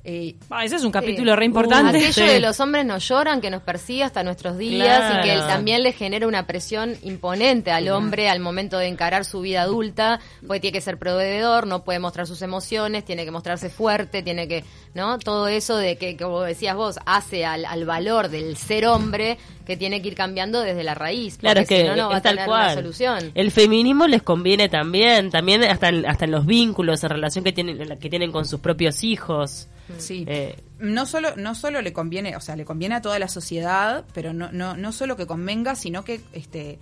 Eh, 0.07 0.35
Ah, 0.51 0.63
ese 0.63 0.75
es 0.75 0.83
un 0.83 0.91
capítulo 0.91 1.35
re 1.35 1.45
importante. 1.45 1.97
Aquello 1.97 2.13
Sí. 2.13 2.21
de 2.21 2.39
los 2.39 2.59
hombres 2.59 2.85
nos 2.85 3.07
lloran, 3.07 3.41
que 3.41 3.49
nos 3.49 3.63
persigue 3.63 4.03
hasta 4.03 4.23
nuestros 4.23 4.57
días 4.57 4.99
Claro. 4.99 5.19
y 5.25 5.29
que 5.29 5.35
también 5.47 5.81
le 5.81 5.93
genera 5.93 6.27
una 6.27 6.45
presión 6.45 6.95
imponente 7.01 7.71
al 7.71 7.87
hombre 7.89 8.29
al 8.29 8.39
momento 8.39 8.77
de 8.77 8.87
encarar 8.87 9.25
su 9.25 9.41
vida 9.41 9.63
adulta, 9.63 10.19
porque 10.45 10.59
tiene 10.59 10.73
que 10.73 10.81
ser 10.81 10.99
proveedor, 10.99 11.65
no 11.65 11.83
puede 11.83 11.97
mostrar 11.99 12.27
sus 12.27 12.41
emociones, 12.43 13.03
tiene 13.03 13.25
que 13.25 13.31
mostrarse 13.31 13.69
fuerte, 13.69 14.21
tiene 14.21 14.47
que, 14.47 14.63
¿no? 14.93 15.17
Todo 15.17 15.47
eso 15.47 15.75
de 15.77 15.97
que, 15.97 16.15
como 16.17 16.41
decías 16.41 16.75
vos, 16.75 16.99
hace 17.07 17.43
al, 17.45 17.65
al 17.65 17.85
valor 17.85 18.29
del 18.29 18.57
ser 18.57 18.85
hombre 18.85 19.39
que 19.65 19.75
tiene 19.75 20.03
que 20.03 20.09
ir 20.09 20.15
cambiando 20.15 20.61
desde 20.61 20.83
la 20.83 20.93
raíz. 20.93 21.39
Claro, 21.39 21.61
porque 21.61 21.73
es 21.75 21.81
que 21.81 21.89
si 21.89 21.89
no, 21.97 22.03
no 22.03 22.09
va 22.11 22.17
a 22.17 22.21
tener 22.21 22.45
cual. 22.45 22.65
una 22.65 22.73
solución. 22.75 23.31
El 23.33 23.49
feminismo 23.49 24.05
les 24.05 24.21
conviene 24.21 24.69
también, 24.69 25.31
también 25.31 25.63
hasta 25.63 25.89
en, 25.89 26.05
hasta 26.05 26.25
en 26.25 26.31
los 26.31 26.45
vínculos, 26.45 27.03
en 27.03 27.09
relación 27.09 27.43
que 27.43 27.51
tienen 27.53 27.97
que 27.97 28.09
tienen 28.09 28.31
con 28.31 28.45
sus 28.45 28.59
propios 28.59 29.03
hijos. 29.03 29.64
Sí. 29.97 30.25
Eh, 30.27 30.55
no 30.79 31.05
solo 31.05 31.35
no 31.35 31.55
solo 31.55 31.81
le 31.81 31.93
conviene 31.93 32.35
o 32.35 32.41
sea 32.41 32.55
le 32.55 32.65
conviene 32.65 32.95
a 32.95 33.01
toda 33.01 33.19
la 33.19 33.27
sociedad 33.27 34.05
pero 34.13 34.33
no 34.33 34.51
no 34.51 34.75
no 34.75 34.91
solo 34.91 35.15
que 35.15 35.25
convenga 35.27 35.75
sino 35.75 36.03
que 36.03 36.21
este 36.33 36.79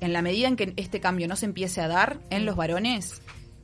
en 0.00 0.12
la 0.12 0.22
medida 0.22 0.48
en 0.48 0.56
que 0.56 0.74
este 0.76 1.00
cambio 1.00 1.28
no 1.28 1.36
se 1.36 1.46
empiece 1.46 1.80
a 1.80 1.88
dar 1.88 2.18
en 2.30 2.44
los 2.44 2.56
varones 2.56 3.22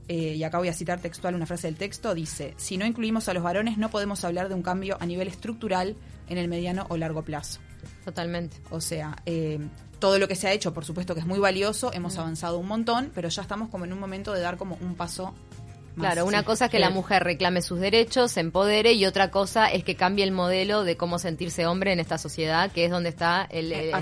eh, 0.08 0.34
y 0.36 0.42
acá 0.42 0.58
voy 0.58 0.68
a 0.68 0.72
citar 0.72 1.00
textual 1.00 1.34
una 1.34 1.46
frase 1.46 1.66
del 1.66 1.76
texto 1.76 2.14
dice 2.14 2.54
si 2.56 2.78
no 2.78 2.86
incluimos 2.86 3.28
a 3.28 3.34
los 3.34 3.42
varones 3.42 3.78
no 3.78 3.90
podemos 3.90 4.24
hablar 4.24 4.48
de 4.48 4.54
un 4.54 4.62
cambio 4.62 4.96
a 5.00 5.06
nivel 5.06 5.28
estructural 5.28 5.96
en 6.28 6.38
el 6.38 6.48
mediano 6.48 6.86
o 6.88 6.96
largo 6.96 7.22
plazo 7.22 7.60
Totalmente. 8.04 8.56
o 8.70 8.80
sea 8.80 9.16
eh, 9.26 9.58
todo 9.98 10.18
lo 10.18 10.28
que 10.28 10.36
se 10.36 10.48
ha 10.48 10.52
hecho 10.52 10.72
por 10.72 10.84
supuesto 10.84 11.14
que 11.14 11.20
es 11.20 11.26
muy 11.26 11.40
valioso 11.40 11.92
hemos 11.92 12.16
avanzado 12.16 12.58
un 12.58 12.68
montón 12.68 13.10
pero 13.14 13.28
ya 13.28 13.42
estamos 13.42 13.68
como 13.68 13.84
en 13.84 13.92
un 13.92 14.00
momento 14.00 14.32
de 14.32 14.40
dar 14.40 14.56
como 14.56 14.78
un 14.80 14.94
paso. 14.94 15.34
Claro, 15.98 16.26
una 16.26 16.40
Sí. 16.40 16.44
cosa 16.44 16.64
es 16.66 16.70
que 16.70 16.78
la 16.78 16.90
mujer 16.90 17.24
reclame 17.24 17.62
sus 17.62 17.80
derechos, 17.80 18.32
se 18.32 18.40
empodere 18.40 18.92
y 18.92 19.04
otra 19.06 19.30
cosa 19.30 19.66
es 19.68 19.84
que 19.84 19.94
cambie 19.94 20.24
el 20.24 20.32
modelo 20.32 20.84
de 20.84 20.96
cómo 20.96 21.18
sentirse 21.18 21.66
hombre 21.66 21.92
en 21.92 22.00
esta 22.00 22.18
sociedad, 22.18 22.70
que 22.70 22.84
es 22.84 22.90
donde 22.90 23.08
está 23.08 23.46
el, 23.50 23.72
el, 23.72 23.92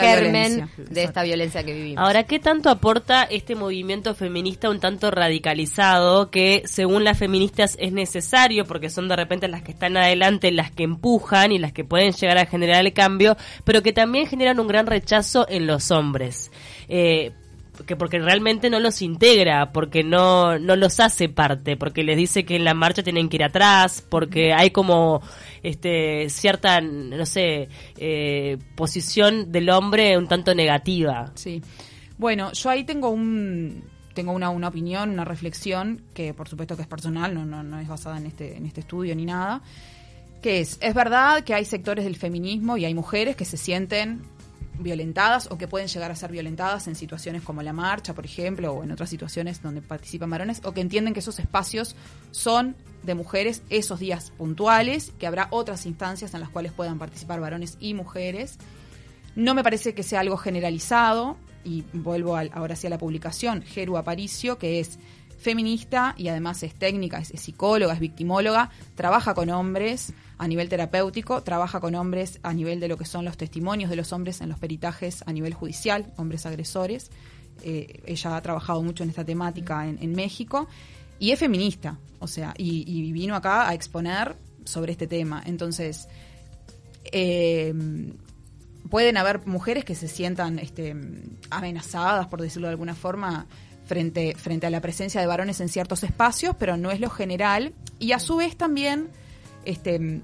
germen 0.00 0.68
de 0.76 1.02
esta 1.02 1.22
violencia 1.22 1.62
que 1.64 1.72
vivimos. 1.72 2.04
Ahora, 2.04 2.24
¿qué 2.24 2.38
tanto 2.38 2.70
aporta 2.70 3.24
este 3.24 3.54
movimiento 3.54 4.14
feminista 4.14 4.70
un 4.70 4.80
tanto 4.80 5.10
radicalizado 5.10 6.30
que, 6.30 6.62
según 6.66 7.04
las 7.04 7.18
feministas, 7.18 7.76
es 7.80 7.92
necesario 7.92 8.64
porque 8.64 8.90
son 8.90 9.08
de 9.08 9.16
repente 9.16 9.48
las 9.48 9.62
que 9.62 9.72
están 9.72 9.96
adelante, 9.96 10.50
las 10.50 10.70
que 10.70 10.84
empujan 10.84 11.52
y 11.52 11.58
las 11.58 11.72
que 11.72 11.84
pueden 11.84 12.12
llegar 12.12 12.38
a 12.38 12.46
generar 12.46 12.84
el 12.84 12.92
cambio, 12.92 13.36
pero 13.64 13.82
que 13.82 13.92
también 13.92 14.26
generan 14.26 14.60
un 14.60 14.68
gran 14.68 14.86
rechazo 14.86 15.46
en 15.48 15.66
los 15.66 15.90
hombres? 15.90 16.50
Eh, 16.88 17.32
que 17.86 17.96
porque 17.96 18.18
realmente 18.18 18.70
no 18.70 18.78
los 18.78 19.02
integra, 19.02 19.72
porque 19.72 20.04
no, 20.04 20.58
no 20.58 20.76
los 20.76 21.00
hace 21.00 21.28
parte, 21.28 21.76
porque 21.76 22.04
les 22.04 22.16
dice 22.16 22.44
que 22.44 22.56
en 22.56 22.64
la 22.64 22.74
marcha 22.74 23.02
tienen 23.02 23.28
que 23.28 23.36
ir 23.36 23.44
atrás, 23.44 24.04
porque 24.08 24.52
hay 24.52 24.70
como 24.70 25.20
este 25.62 26.28
cierta, 26.30 26.80
no 26.80 27.26
sé, 27.26 27.68
eh, 27.96 28.58
posición 28.76 29.50
del 29.50 29.70
hombre 29.70 30.16
un 30.16 30.28
tanto 30.28 30.54
negativa. 30.54 31.32
Sí. 31.34 31.62
Bueno, 32.16 32.52
yo 32.52 32.70
ahí 32.70 32.84
tengo 32.84 33.08
un 33.08 33.82
tengo 34.14 34.32
una, 34.32 34.50
una 34.50 34.68
opinión, 34.68 35.10
una 35.10 35.24
reflexión 35.24 36.02
que 36.14 36.32
por 36.32 36.48
supuesto 36.48 36.76
que 36.76 36.82
es 36.82 36.88
personal, 36.88 37.34
no, 37.34 37.44
no, 37.44 37.64
no 37.64 37.80
es 37.80 37.88
basada 37.88 38.16
en 38.18 38.26
este, 38.26 38.56
en 38.56 38.64
este 38.64 38.80
estudio 38.80 39.14
ni 39.16 39.26
nada. 39.26 39.60
Que 40.40 40.60
es, 40.60 40.78
es 40.80 40.94
verdad 40.94 41.42
que 41.42 41.54
hay 41.54 41.64
sectores 41.64 42.04
del 42.04 42.16
feminismo 42.16 42.76
y 42.76 42.84
hay 42.84 42.94
mujeres 42.94 43.34
que 43.34 43.44
se 43.44 43.56
sienten 43.56 44.22
violentadas 44.78 45.48
o 45.50 45.58
que 45.58 45.68
pueden 45.68 45.88
llegar 45.88 46.10
a 46.10 46.16
ser 46.16 46.30
violentadas 46.30 46.88
en 46.88 46.94
situaciones 46.94 47.42
como 47.42 47.62
la 47.62 47.72
marcha, 47.72 48.14
por 48.14 48.24
ejemplo, 48.24 48.72
o 48.72 48.84
en 48.84 48.92
otras 48.92 49.10
situaciones 49.10 49.62
donde 49.62 49.82
participan 49.82 50.30
varones, 50.30 50.60
o 50.64 50.72
que 50.72 50.80
entienden 50.80 51.14
que 51.14 51.20
esos 51.20 51.38
espacios 51.38 51.96
son 52.30 52.76
de 53.02 53.14
mujeres 53.14 53.62
esos 53.70 54.00
días 54.00 54.30
puntuales, 54.30 55.12
que 55.18 55.26
habrá 55.26 55.48
otras 55.50 55.86
instancias 55.86 56.34
en 56.34 56.40
las 56.40 56.48
cuales 56.48 56.72
puedan 56.72 56.98
participar 56.98 57.40
varones 57.40 57.76
y 57.80 57.94
mujeres. 57.94 58.58
No 59.36 59.54
me 59.54 59.62
parece 59.62 59.94
que 59.94 60.02
sea 60.02 60.20
algo 60.20 60.36
generalizado, 60.36 61.36
y 61.64 61.82
vuelvo 61.92 62.36
ahora 62.36 62.76
sí 62.76 62.86
a 62.86 62.90
la 62.90 62.98
publicación, 62.98 63.62
Geru 63.62 63.96
Aparicio, 63.96 64.58
que 64.58 64.80
es 64.80 64.98
feminista 65.44 66.14
y 66.16 66.28
además 66.28 66.62
es 66.62 66.74
técnica, 66.74 67.18
es, 67.18 67.28
psicóloga, 67.28 67.94
es 67.94 68.00
victimóloga, 68.00 68.70
trabaja 68.96 69.34
con 69.34 69.50
hombres 69.50 70.12
a 70.38 70.48
nivel 70.48 70.68
terapéutico, 70.68 71.42
trabaja 71.42 71.78
con 71.80 71.94
hombres 71.94 72.40
a 72.42 72.52
nivel 72.52 72.80
de 72.80 72.88
lo 72.88 72.96
que 72.96 73.04
son 73.04 73.24
los 73.24 73.36
testimonios 73.36 73.90
de 73.90 73.96
los 73.96 74.12
hombres 74.12 74.40
en 74.40 74.48
los 74.48 74.58
peritajes 74.58 75.22
a 75.26 75.32
nivel 75.32 75.54
judicial, 75.54 76.12
hombres 76.16 76.46
agresores. 76.46 77.10
Eh, 77.62 78.02
ella 78.06 78.36
ha 78.36 78.42
trabajado 78.42 78.82
mucho 78.82 79.04
en 79.04 79.10
esta 79.10 79.24
temática 79.24 79.86
en, 79.86 80.12
México 80.12 80.66
y 81.20 81.30
es 81.30 81.38
feminista, 81.38 81.98
o 82.18 82.26
sea, 82.26 82.54
y, 82.56 82.84
y 82.86 83.12
vino 83.12 83.36
acá 83.36 83.68
a 83.68 83.74
exponer 83.74 84.34
sobre 84.64 84.92
este 84.92 85.06
tema. 85.06 85.42
Entonces, 85.46 86.08
eh, 87.12 87.72
pueden 88.90 89.16
haber 89.16 89.46
mujeres 89.46 89.84
que 89.84 89.94
se 89.94 90.08
sientan 90.08 90.58
este, 90.58 90.96
amenazadas, 91.50 92.26
por 92.28 92.40
decirlo 92.40 92.68
de 92.68 92.72
alguna 92.72 92.94
forma, 92.94 93.46
frente, 93.86 94.34
frente 94.36 94.66
a 94.66 94.70
la 94.70 94.80
presencia 94.80 95.20
de 95.20 95.26
varones 95.26 95.60
en 95.60 95.68
ciertos 95.68 96.02
espacios, 96.04 96.54
pero 96.58 96.76
no 96.76 96.90
es 96.90 97.00
lo 97.00 97.10
general. 97.10 97.72
Y 97.98 98.12
a 98.12 98.18
su 98.18 98.36
vez 98.36 98.56
también, 98.56 99.08
este, 99.64 100.20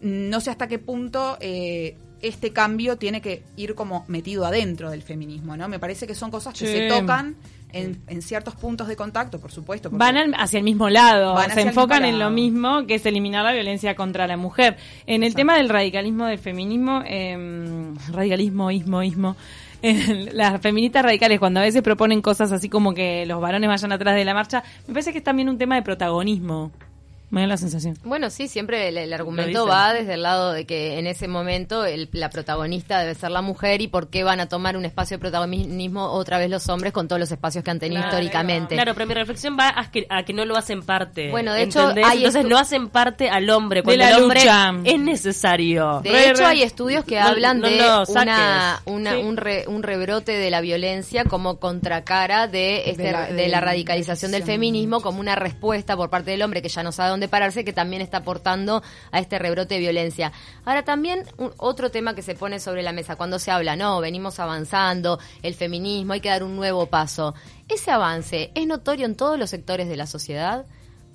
no 0.00 0.40
sé 0.40 0.50
hasta 0.50 0.68
qué 0.68 0.78
punto 0.78 1.36
eh, 1.40 1.96
este 2.22 2.52
cambio 2.52 2.96
tiene 2.96 3.20
que 3.20 3.42
ir 3.56 3.74
como 3.74 4.04
metido 4.08 4.46
adentro 4.46 4.90
del 4.90 5.02
feminismo, 5.02 5.56
¿no? 5.56 5.68
Me 5.68 5.78
parece 5.78 6.06
que 6.06 6.14
son 6.14 6.30
cosas 6.30 6.54
que 6.54 6.66
Sí. 6.66 6.72
se 6.72 6.88
tocan 6.88 7.36
en, 7.72 8.00
en 8.06 8.22
ciertos 8.22 8.54
puntos 8.54 8.88
de 8.88 8.96
contacto, 8.96 9.38
por 9.40 9.52
supuesto. 9.52 9.90
Van 9.92 10.16
al- 10.16 10.34
hacia 10.38 10.58
el 10.58 10.64
mismo 10.64 10.88
lado, 10.88 11.36
se 11.52 11.60
enfocan 11.62 12.04
en 12.04 12.18
lo 12.18 12.30
mismo, 12.30 12.86
que 12.86 12.94
es 12.96 13.06
eliminar 13.06 13.44
la 13.44 13.52
violencia 13.52 13.94
contra 13.94 14.26
la 14.26 14.36
mujer. 14.36 14.76
En 15.06 15.22
el 15.22 15.28
Exacto. 15.28 15.36
tema 15.38 15.56
del 15.56 15.68
radicalismo, 15.68 16.26
del 16.26 16.38
feminismo, 16.38 17.02
eh, 17.06 17.92
radicalismo, 18.12 18.70
ismo, 18.70 19.02
ismo, 19.02 19.36
eh, 19.82 20.30
las 20.32 20.60
feministas 20.60 21.04
radicales 21.04 21.38
cuando 21.38 21.60
a 21.60 21.62
veces 21.64 21.82
proponen 21.82 22.22
cosas 22.22 22.50
así 22.52 22.68
como 22.68 22.94
que 22.94 23.26
los 23.26 23.40
varones 23.40 23.68
vayan 23.68 23.92
atrás 23.92 24.14
de 24.16 24.24
la 24.24 24.32
marcha, 24.34 24.62
me 24.86 24.94
parece 24.94 25.12
que 25.12 25.18
es 25.18 25.24
también 25.24 25.48
un 25.48 25.58
tema 25.58 25.74
de 25.74 25.82
protagonismo. 25.82 26.70
Me 27.28 27.40
da 27.40 27.46
la 27.48 27.56
sensación. 27.56 27.98
Bueno, 28.04 28.30
sí, 28.30 28.46
siempre 28.46 28.88
el, 28.88 28.98
el 28.98 29.12
argumento 29.12 29.66
va 29.66 29.92
desde 29.92 30.14
el 30.14 30.22
lado 30.22 30.52
de 30.52 30.64
que 30.64 30.98
en 30.98 31.06
ese 31.08 31.26
momento 31.26 31.84
el- 31.84 32.08
la 32.12 32.30
protagonista 32.30 33.00
debe 33.00 33.14
ser 33.16 33.30
la 33.32 33.42
mujer 33.42 33.80
y 33.82 33.88
por 33.88 34.08
qué 34.10 34.22
van 34.22 34.38
a 34.38 34.48
tomar 34.48 34.76
un 34.76 34.84
espacio 34.84 35.16
de 35.16 35.20
protagonismo 35.20 36.04
otra 36.12 36.38
vez 36.38 36.48
los 36.50 36.68
hombres 36.68 36.92
con 36.92 37.08
todos 37.08 37.18
los 37.18 37.30
espacios 37.32 37.64
que 37.64 37.70
han 37.72 37.80
tenido 37.80 38.00
Claro, 38.02 38.16
históricamente. 38.18 38.74
Claro, 38.76 38.94
pero 38.94 39.06
mi 39.06 39.14
reflexión 39.14 39.56
va 39.58 39.72
a 39.76 39.90
que, 39.90 40.06
a 40.08 40.22
que 40.24 40.32
no 40.32 40.44
lo 40.44 40.56
hacen 40.56 40.82
parte. 40.82 41.30
Bueno, 41.30 41.52
de 41.52 41.64
hecho, 41.64 41.90
Entonces 41.90 42.44
no 42.44 42.58
hacen 42.58 42.88
parte 42.90 43.28
al 43.28 43.50
hombre 43.50 43.82
cuando 43.82 44.04
la 44.04 44.10
el 44.10 44.22
hombre 44.22 44.40
lucha. 44.40 44.72
es 44.84 44.98
necesario. 45.00 46.00
De 46.02 46.10
Re, 46.10 46.30
hecho, 46.30 46.38
re. 46.42 46.46
hay 46.46 46.62
estudios 46.62 47.04
que 47.04 47.18
No- 47.18 47.26
hablan 47.26 47.60
no 47.60 47.68
de 47.68 47.76
una, 48.08 48.80
una- 48.86 49.14
Sí. 49.16 49.22
un, 49.22 49.36
re- 49.36 49.64
un 49.66 49.82
rebrote 49.82 50.32
de 50.32 50.50
la 50.50 50.60
violencia 50.60 51.24
como 51.24 51.58
contracara 51.58 52.46
de, 52.46 52.90
este- 52.90 53.02
De 53.02 53.12
la- 53.12 53.26
de 53.26 53.34
de 53.34 53.48
la 53.48 53.60
radicalización 53.60 54.30
del 54.32 54.42
feminismo 54.44 55.00
como 55.00 55.20
una 55.20 55.34
respuesta 55.34 55.96
por 55.96 56.08
parte 56.10 56.30
del 56.30 56.42
hombre 56.42 56.62
que 56.62 56.68
ya 56.68 56.82
no 56.82 56.92
sabe 56.92 57.15
dónde 57.16 57.28
pararse, 57.28 57.64
que 57.64 57.72
también 57.72 58.02
está 58.02 58.18
aportando 58.18 58.82
a 59.10 59.18
este 59.18 59.38
rebrote 59.38 59.74
de 59.74 59.80
violencia. 59.80 60.32
Ahora, 60.64 60.84
también 60.84 61.24
un- 61.38 61.52
otro 61.56 61.90
tema 61.90 62.14
que 62.14 62.22
se 62.22 62.34
pone 62.34 62.60
sobre 62.60 62.82
la 62.82 62.92
mesa 62.92 63.16
cuando 63.16 63.38
se 63.38 63.50
habla, 63.50 63.74
no, 63.74 64.00
venimos 64.00 64.38
avanzando, 64.38 65.18
el 65.42 65.54
feminismo, 65.54 66.12
hay 66.12 66.20
que 66.20 66.28
dar 66.28 66.42
un 66.42 66.56
nuevo 66.56 66.86
paso. 66.86 67.34
¿Ese 67.68 67.90
avance 67.90 68.52
es 68.54 68.66
notorio 68.66 69.06
en 69.06 69.16
todos 69.16 69.38
los 69.38 69.50
sectores 69.50 69.88
de 69.88 69.96
la 69.96 70.06
sociedad? 70.06 70.66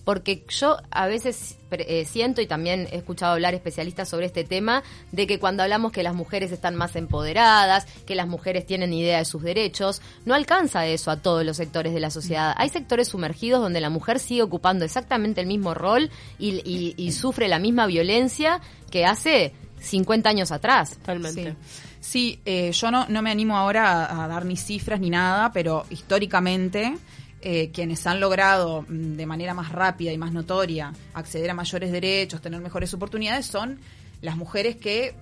Porque 0.03 0.43
yo 0.50 0.77
a 0.89 1.05
veces 1.08 1.58
pre- 1.70 1.86
eh, 2.01 2.05
siento 2.05 2.41
y 2.41 2.48
también 2.48 2.88
he 2.91 2.98
escuchado 2.98 3.34
hablar 3.34 3.53
especialistas 3.53 4.10
sobre 4.10 4.25
este 4.25 4.43
tema 4.43 4.81
de 5.12 5.27
que 5.27 5.39
cuando 5.39 5.62
hablamos 5.63 5.91
que 5.91 6.01
las 6.01 6.15
mujeres 6.15 6.51
están 6.51 6.75
más 6.75 6.96
empoderadas, 6.96 7.86
que 8.08 8.15
las 8.15 8.27
mujeres 8.27 8.65
tienen 8.65 8.93
idea 8.93 9.20
de 9.20 9.25
sus 9.25 9.43
derechos, 9.43 10.01
no 10.25 10.34
alcanza 10.34 10.88
eso 10.88 11.12
a 11.12 11.17
todos 11.17 11.46
los 11.46 11.58
sectores 11.58 11.93
de 11.93 12.00
la 12.00 12.10
sociedad. 12.10 12.53
Hay 12.58 12.70
sectores 12.70 13.10
sumergidos 13.10 13.62
donde 13.62 13.79
la 13.81 13.89
mujer 13.91 14.17
sigue 14.20 14.41
ocupando 14.41 14.86
exactamente 14.86 15.41
el 15.41 15.48
mismo 15.48 15.74
rol 15.74 16.10
y, 16.39 16.55
y- 16.67 16.96
y 16.98 17.12
sufre 17.12 17.48
la 17.48 17.60
misma 17.60 17.86
violencia 17.86 18.60
que 18.89 19.05
hace 19.05 19.53
50 19.81 20.29
años 20.29 20.51
atrás. 20.51 20.98
Totalmente. 20.98 21.51
Sí, 21.51 21.58
Sí, 22.03 22.39
eh, 22.46 22.72
yo 22.72 22.89
no, 22.89 23.05
no 23.10 23.22
me 23.22 23.29
animo 23.29 23.55
ahora 23.55 24.05
a, 24.05 24.24
a 24.24 24.27
dar 24.27 24.43
ni 24.43 24.58
cifras 24.58 25.00
ni 25.00 25.12
nada, 25.12 25.51
pero 25.53 25.86
históricamente 25.91 26.98
eh, 27.41 27.71
quienes 27.71 28.05
han 28.07 28.19
logrado 28.19 28.83
mm, 28.88 29.15
de 29.15 29.25
manera 29.25 29.53
más 29.53 29.71
rápida 29.71 30.12
y 30.12 30.17
más 30.17 30.31
notoria 30.31 30.93
acceder 31.13 31.50
a 31.50 31.53
mayores 31.53 31.91
derechos, 31.91 32.41
tener 32.41 32.62
mejores 32.62 32.93
oportunidades, 32.93 33.45
son 33.45 33.79
las 34.21 34.38
mujeres 34.38 34.75
que 34.75 35.15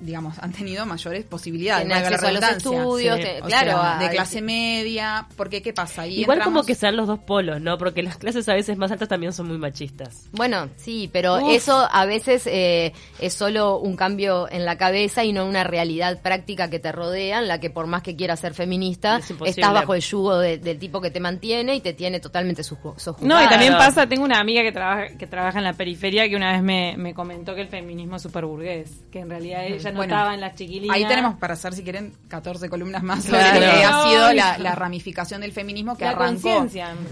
digamos, 0.00 0.38
han 0.40 0.52
tenido 0.52 0.84
mayores 0.86 1.24
posibilidades. 1.24 1.86
Tienen 1.86 2.04
acceso 2.04 2.26
a 2.26 2.32
los 2.32 2.42
estudios, 2.44 3.16
Sí. 3.16 3.22
te- 3.22 3.42
O 3.42 3.46
claro, 3.46 3.70
sea, 3.72 3.98
de 3.98 4.10
clase 4.10 4.42
media, 4.42 5.26
porque 5.36 5.62
¿qué 5.62 5.72
pasa? 5.72 6.02
Ahí 6.02 6.20
Igual 6.20 6.42
como 6.42 6.64
que 6.64 6.74
sean 6.74 6.96
los 6.96 7.06
dos 7.06 7.18
polos, 7.20 7.60
¿no? 7.60 7.78
Porque 7.78 8.02
las 8.02 8.16
clases 8.16 8.48
a 8.48 8.54
veces 8.54 8.76
más 8.76 8.90
altas 8.92 9.08
también 9.08 9.32
son 9.32 9.48
muy 9.48 9.58
machistas. 9.58 10.28
Bueno, 10.32 10.68
sí, 10.76 11.08
pero 11.12 11.36
Uf. 11.36 11.52
eso 11.52 11.88
a 11.90 12.04
veces 12.06 12.42
eh, 12.46 12.92
es 13.20 13.34
solo 13.34 13.78
un 13.78 13.96
cambio 13.96 14.48
en 14.50 14.64
la 14.64 14.76
cabeza 14.76 15.24
y 15.24 15.32
no 15.32 15.46
una 15.46 15.64
realidad 15.64 16.20
práctica 16.20 16.68
que 16.70 16.78
te 16.78 16.92
rodea, 16.92 17.38
en 17.40 17.48
la 17.48 17.60
que 17.60 17.70
por 17.70 17.86
más 17.86 18.02
que 18.02 18.16
quieras 18.16 18.40
ser 18.40 18.54
feminista, 18.54 19.18
Es 19.18 19.30
estás 19.46 19.72
bajo 19.72 19.94
el 19.94 20.00
yugo 20.02 20.38
de- 20.38 20.58
del 20.58 20.78
tipo 20.78 21.00
que 21.00 21.10
te 21.10 21.20
mantiene 21.20 21.74
y 21.74 21.80
te 21.80 21.92
tiene 21.92 22.20
totalmente 22.20 22.62
suju- 22.62 22.98
sojuzgada. 22.98 23.40
No, 23.40 23.44
y 23.44 23.48
también 23.48 23.72
pasa, 23.74 24.06
tengo 24.06 24.24
una 24.24 24.40
amiga 24.40 24.62
que 24.62 24.72
trabaja, 24.72 25.16
que 25.16 25.26
trabaja 25.26 25.58
en 25.58 25.64
la 25.64 25.72
periferia 25.72 26.28
que 26.28 26.36
una 26.36 26.52
vez 26.52 26.62
me, 26.62 26.96
me 26.96 27.14
comentó 27.14 27.54
que 27.54 27.62
el 27.62 27.68
feminismo 27.68 28.16
es 28.16 28.22
súper 28.22 28.44
burgués, 28.44 28.90
que 29.10 29.20
en 29.20 29.30
realidad 29.30 29.64
ella 29.66 29.85
Bueno, 29.94 30.14
notaba 30.14 30.34
en 30.34 30.40
las 30.40 30.54
chiquilinas. 30.54 30.96
Ahí 30.96 31.06
tenemos 31.06 31.36
para 31.36 31.54
hacer, 31.54 31.74
si 31.74 31.82
quieren, 31.82 32.12
14 32.28 32.68
columnas 32.68 33.02
más 33.02 33.24
sobre 33.24 33.38
Claro. 33.40 33.60
lo 33.60 33.60
que 33.72 33.84
ha 33.84 34.02
sido 34.08 34.32
la, 34.32 34.58
la 34.58 34.74
ramificación 34.74 35.40
del 35.40 35.52
feminismo 35.52 35.96
que 35.96 36.04
La 36.04 36.10
arrancó 36.10 36.66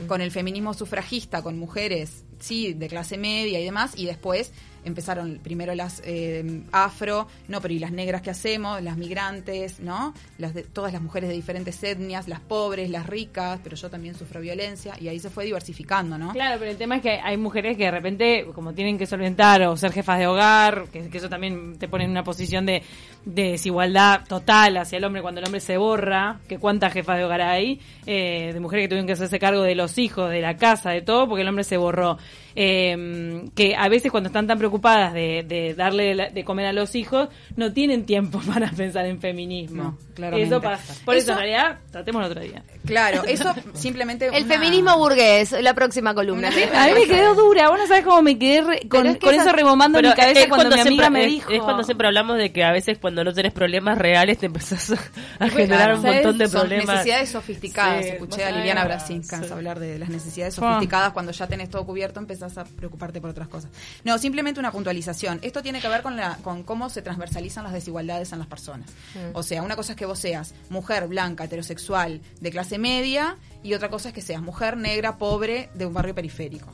con 0.09 0.21
el 0.21 0.31
feminismo 0.31 0.75
sufragista, 0.75 1.43
con 1.43 1.59
mujeres, 1.59 2.25
sí, 2.40 2.73
de 2.75 2.88
clase 2.88 3.16
media 3.19 3.61
y 3.61 3.64
demás, 3.64 3.93
y 3.97 4.07
después 4.07 4.52
empezaron 4.85 5.41
primero 5.43 5.75
las 5.75 6.03
eh, 6.05 6.62
afro, 6.73 7.26
no, 7.49 7.61
pero 7.61 7.75
y 7.75 7.79
las 7.79 7.93
negras 7.93 8.23
que 8.23 8.31
hacemos, 8.31 8.83
las 8.83 8.97
migrantes, 8.97 9.81
¿no? 9.81 10.14
Las 10.38 10.55
de, 10.55 10.62
todas 10.62 10.93
las 10.93 11.03
mujeres 11.03 11.29
de 11.29 11.35
diferentes 11.35 11.83
etnias, 11.83 12.29
las 12.29 12.41
pobres, 12.41 12.91
las 12.91 13.07
ricas, 13.07 13.61
pero 13.62 13.76
yo 13.76 13.91
también 13.91 14.14
sufro 14.14 14.41
violencia, 14.41 14.95
y 15.00 15.09
ahí 15.09 15.19
se 15.19 15.31
fue 15.31 15.45
diversificando, 15.45 16.19
¿no? 16.19 16.33
Claro, 16.33 16.57
pero 16.59 16.71
el 16.71 16.76
tema 16.76 16.97
es 16.97 17.03
que 17.03 17.21
hay 17.23 17.37
mujeres 17.37 17.76
que 17.76 17.85
de 17.85 17.91
repente, 17.91 18.47
como 18.55 18.73
tienen 18.73 18.99
que 18.99 19.07
solventar 19.07 19.62
o 19.62 19.76
ser 19.76 19.93
jefas 19.93 20.19
de 20.19 20.26
hogar, 20.26 20.87
que, 20.93 21.11
eso 21.14 21.29
también 21.29 21.79
te 21.79 21.88
pone 21.88 22.05
en 22.05 22.11
una 22.11 22.25
posición 22.25 22.67
de, 22.67 22.83
de 23.25 23.53
desigualdad 23.53 24.26
total 24.26 24.76
hacia 24.76 24.99
el 24.99 25.05
hombre 25.05 25.23
cuando 25.23 25.41
el 25.41 25.47
hombre 25.47 25.61
se 25.61 25.76
borra, 25.76 26.41
que 26.49 26.59
cuántas 26.59 26.93
jefas 26.93 27.17
de 27.19 27.25
hogar 27.25 27.43
hay, 27.43 27.81
eh, 28.07 28.50
de 28.53 28.61
mujeres 28.61 28.85
que 28.85 28.88
tuvieron 28.88 29.07
que 29.07 29.12
hacerse 29.12 29.38
cargo 29.38 29.62
de 29.62 29.75
los 29.75 29.99
hijos, 29.99 30.31
de 30.31 30.41
la 30.41 30.57
casa, 30.57 30.91
de 30.91 31.03
todo, 31.03 31.29
porque 31.29 31.43
el 31.43 31.49
hombre 31.49 31.64
se 31.64 31.76
borró. 31.76 32.19
Eh, 32.57 33.45
que 33.55 33.75
a 33.77 33.89
veces 33.89 34.11
cuando 34.11 34.29
están 34.29 34.47
tan 34.47 34.59
preocupadas 34.59 35.13
de, 35.13 35.45
de 35.47 35.75
darle 35.75 36.15
la- 36.15 36.31
de 36.31 36.45
comer 36.45 36.67
a 36.67 36.73
los 36.73 36.95
hijos, 36.95 37.29
no 37.57 37.73
tienen 37.73 38.07
tiempo 38.07 38.41
para 38.53 38.71
pensar 38.71 39.07
en 39.07 39.21
feminismo. 39.21 39.99
No. 40.17 40.37
Eso 40.37 40.61
pasa. 40.63 40.95
Por 41.05 41.17
eso, 41.17 41.25
Eso- 41.25 41.33
en 41.33 41.39
realidad, 41.39 41.79
tratemos 41.91 42.25
otro 42.27 42.41
día. 42.41 42.63
Claro, 42.87 43.25
eso 43.29 43.53
simplemente... 43.75 44.27
El 44.27 44.45
una- 44.45 44.55
feminismo 44.55 44.97
burgués, 44.99 45.53
la 45.61 45.75
próxima 45.75 46.15
columna. 46.15 46.49
A 46.49 46.87
mí 46.87 46.93
me 46.95 47.07
quedó 47.07 47.35
dura, 47.35 47.69
vos 47.69 47.79
no 47.79 47.87
sabes 47.89 48.05
cómo 48.05 48.23
me 48.23 48.39
quedé 48.39 48.61
re- 48.63 48.89
con, 48.89 49.07
es 49.07 49.15
que 49.15 49.19
con 49.27 49.35
esa- 49.35 49.43
eso 49.45 49.53
rebombando 49.53 49.99
en 49.99 50.07
mi 50.07 50.15
cabeza 50.15 50.41
es 50.43 50.47
cuando, 50.49 50.75
mi 50.77 50.81
amiga 50.81 51.05
siempre- 51.07 51.23
me 51.23 51.27
dijo. 51.27 51.51
Es 51.51 51.61
cuando 51.63 51.83
siempre 51.83 52.07
hablamos 52.07 52.37
de 52.39 52.53
que 52.53 52.63
a 52.63 52.71
veces 52.71 52.99
cuando 52.99 53.25
no 53.25 53.33
tenés 53.33 53.53
problemas 53.53 53.99
reales 53.99 54.39
te 54.39 54.47
empezás 54.47 54.91
a, 54.93 54.95
a 54.95 54.99
Claro, 55.39 55.53
generar 55.55 55.95
un 55.97 56.03
¿sabes? 56.03 56.15
montón 56.17 56.39
de 56.39 56.47
Son 56.49 56.61
problemas. 56.61 56.87
necesidades 56.89 57.31
sofisticadas. 57.31 58.05
Sí, 58.05 58.11
Escuché 58.13 58.45
a 58.45 58.53
Liliana. 58.53 58.85
Brasincas 58.85 59.47
Sí. 59.47 59.53
hablar 59.53 59.81
de 59.81 59.99
las 59.99 60.09
necesidades 60.09 60.55
sofisticadas. 60.55 61.13
Cuando 61.13 61.33
ya 61.33 61.47
tenés 61.49 61.69
todo 61.71 61.85
cubierto, 61.85 62.21
empezás 62.21 62.44
a 62.57 62.65
preocuparte 62.65 63.21
por 63.21 63.31
otras 63.31 63.49
cosas. 63.49 63.71
No, 64.05 64.19
simplemente 64.19 64.61
una 64.61 64.73
puntualización. 64.73 65.39
Esto 65.43 65.63
tiene 65.63 65.81
que 65.81 65.89
ver 65.89 66.03
con, 66.03 66.17
la, 66.17 66.37
con 66.37 66.63
cómo 66.63 66.89
se 66.91 67.03
transversalizan 67.03 67.65
las 67.65 67.73
desigualdades 67.73 68.33
en 68.33 68.39
las 68.39 68.49
personas. 68.49 68.91
O 69.33 69.43
sea, 69.43 69.63
una 69.63 69.77
cosa 69.77 69.93
es 69.93 69.97
que 69.97 70.07
vos 70.07 70.19
seas 70.19 70.55
mujer 70.71 71.09
blanca, 71.09 71.45
heterosexual, 71.45 72.21
de 72.41 72.51
clase 72.51 72.79
media, 72.79 73.37
y 73.63 73.75
otra 73.75 73.91
cosa 73.91 74.09
es 74.09 74.15
que 74.15 74.23
seas 74.23 74.43
mujer 74.43 74.77
negra, 74.77 75.19
pobre, 75.19 75.71
de 75.75 75.87
un 75.87 75.95
barrio 75.95 76.15
periférico. 76.15 76.71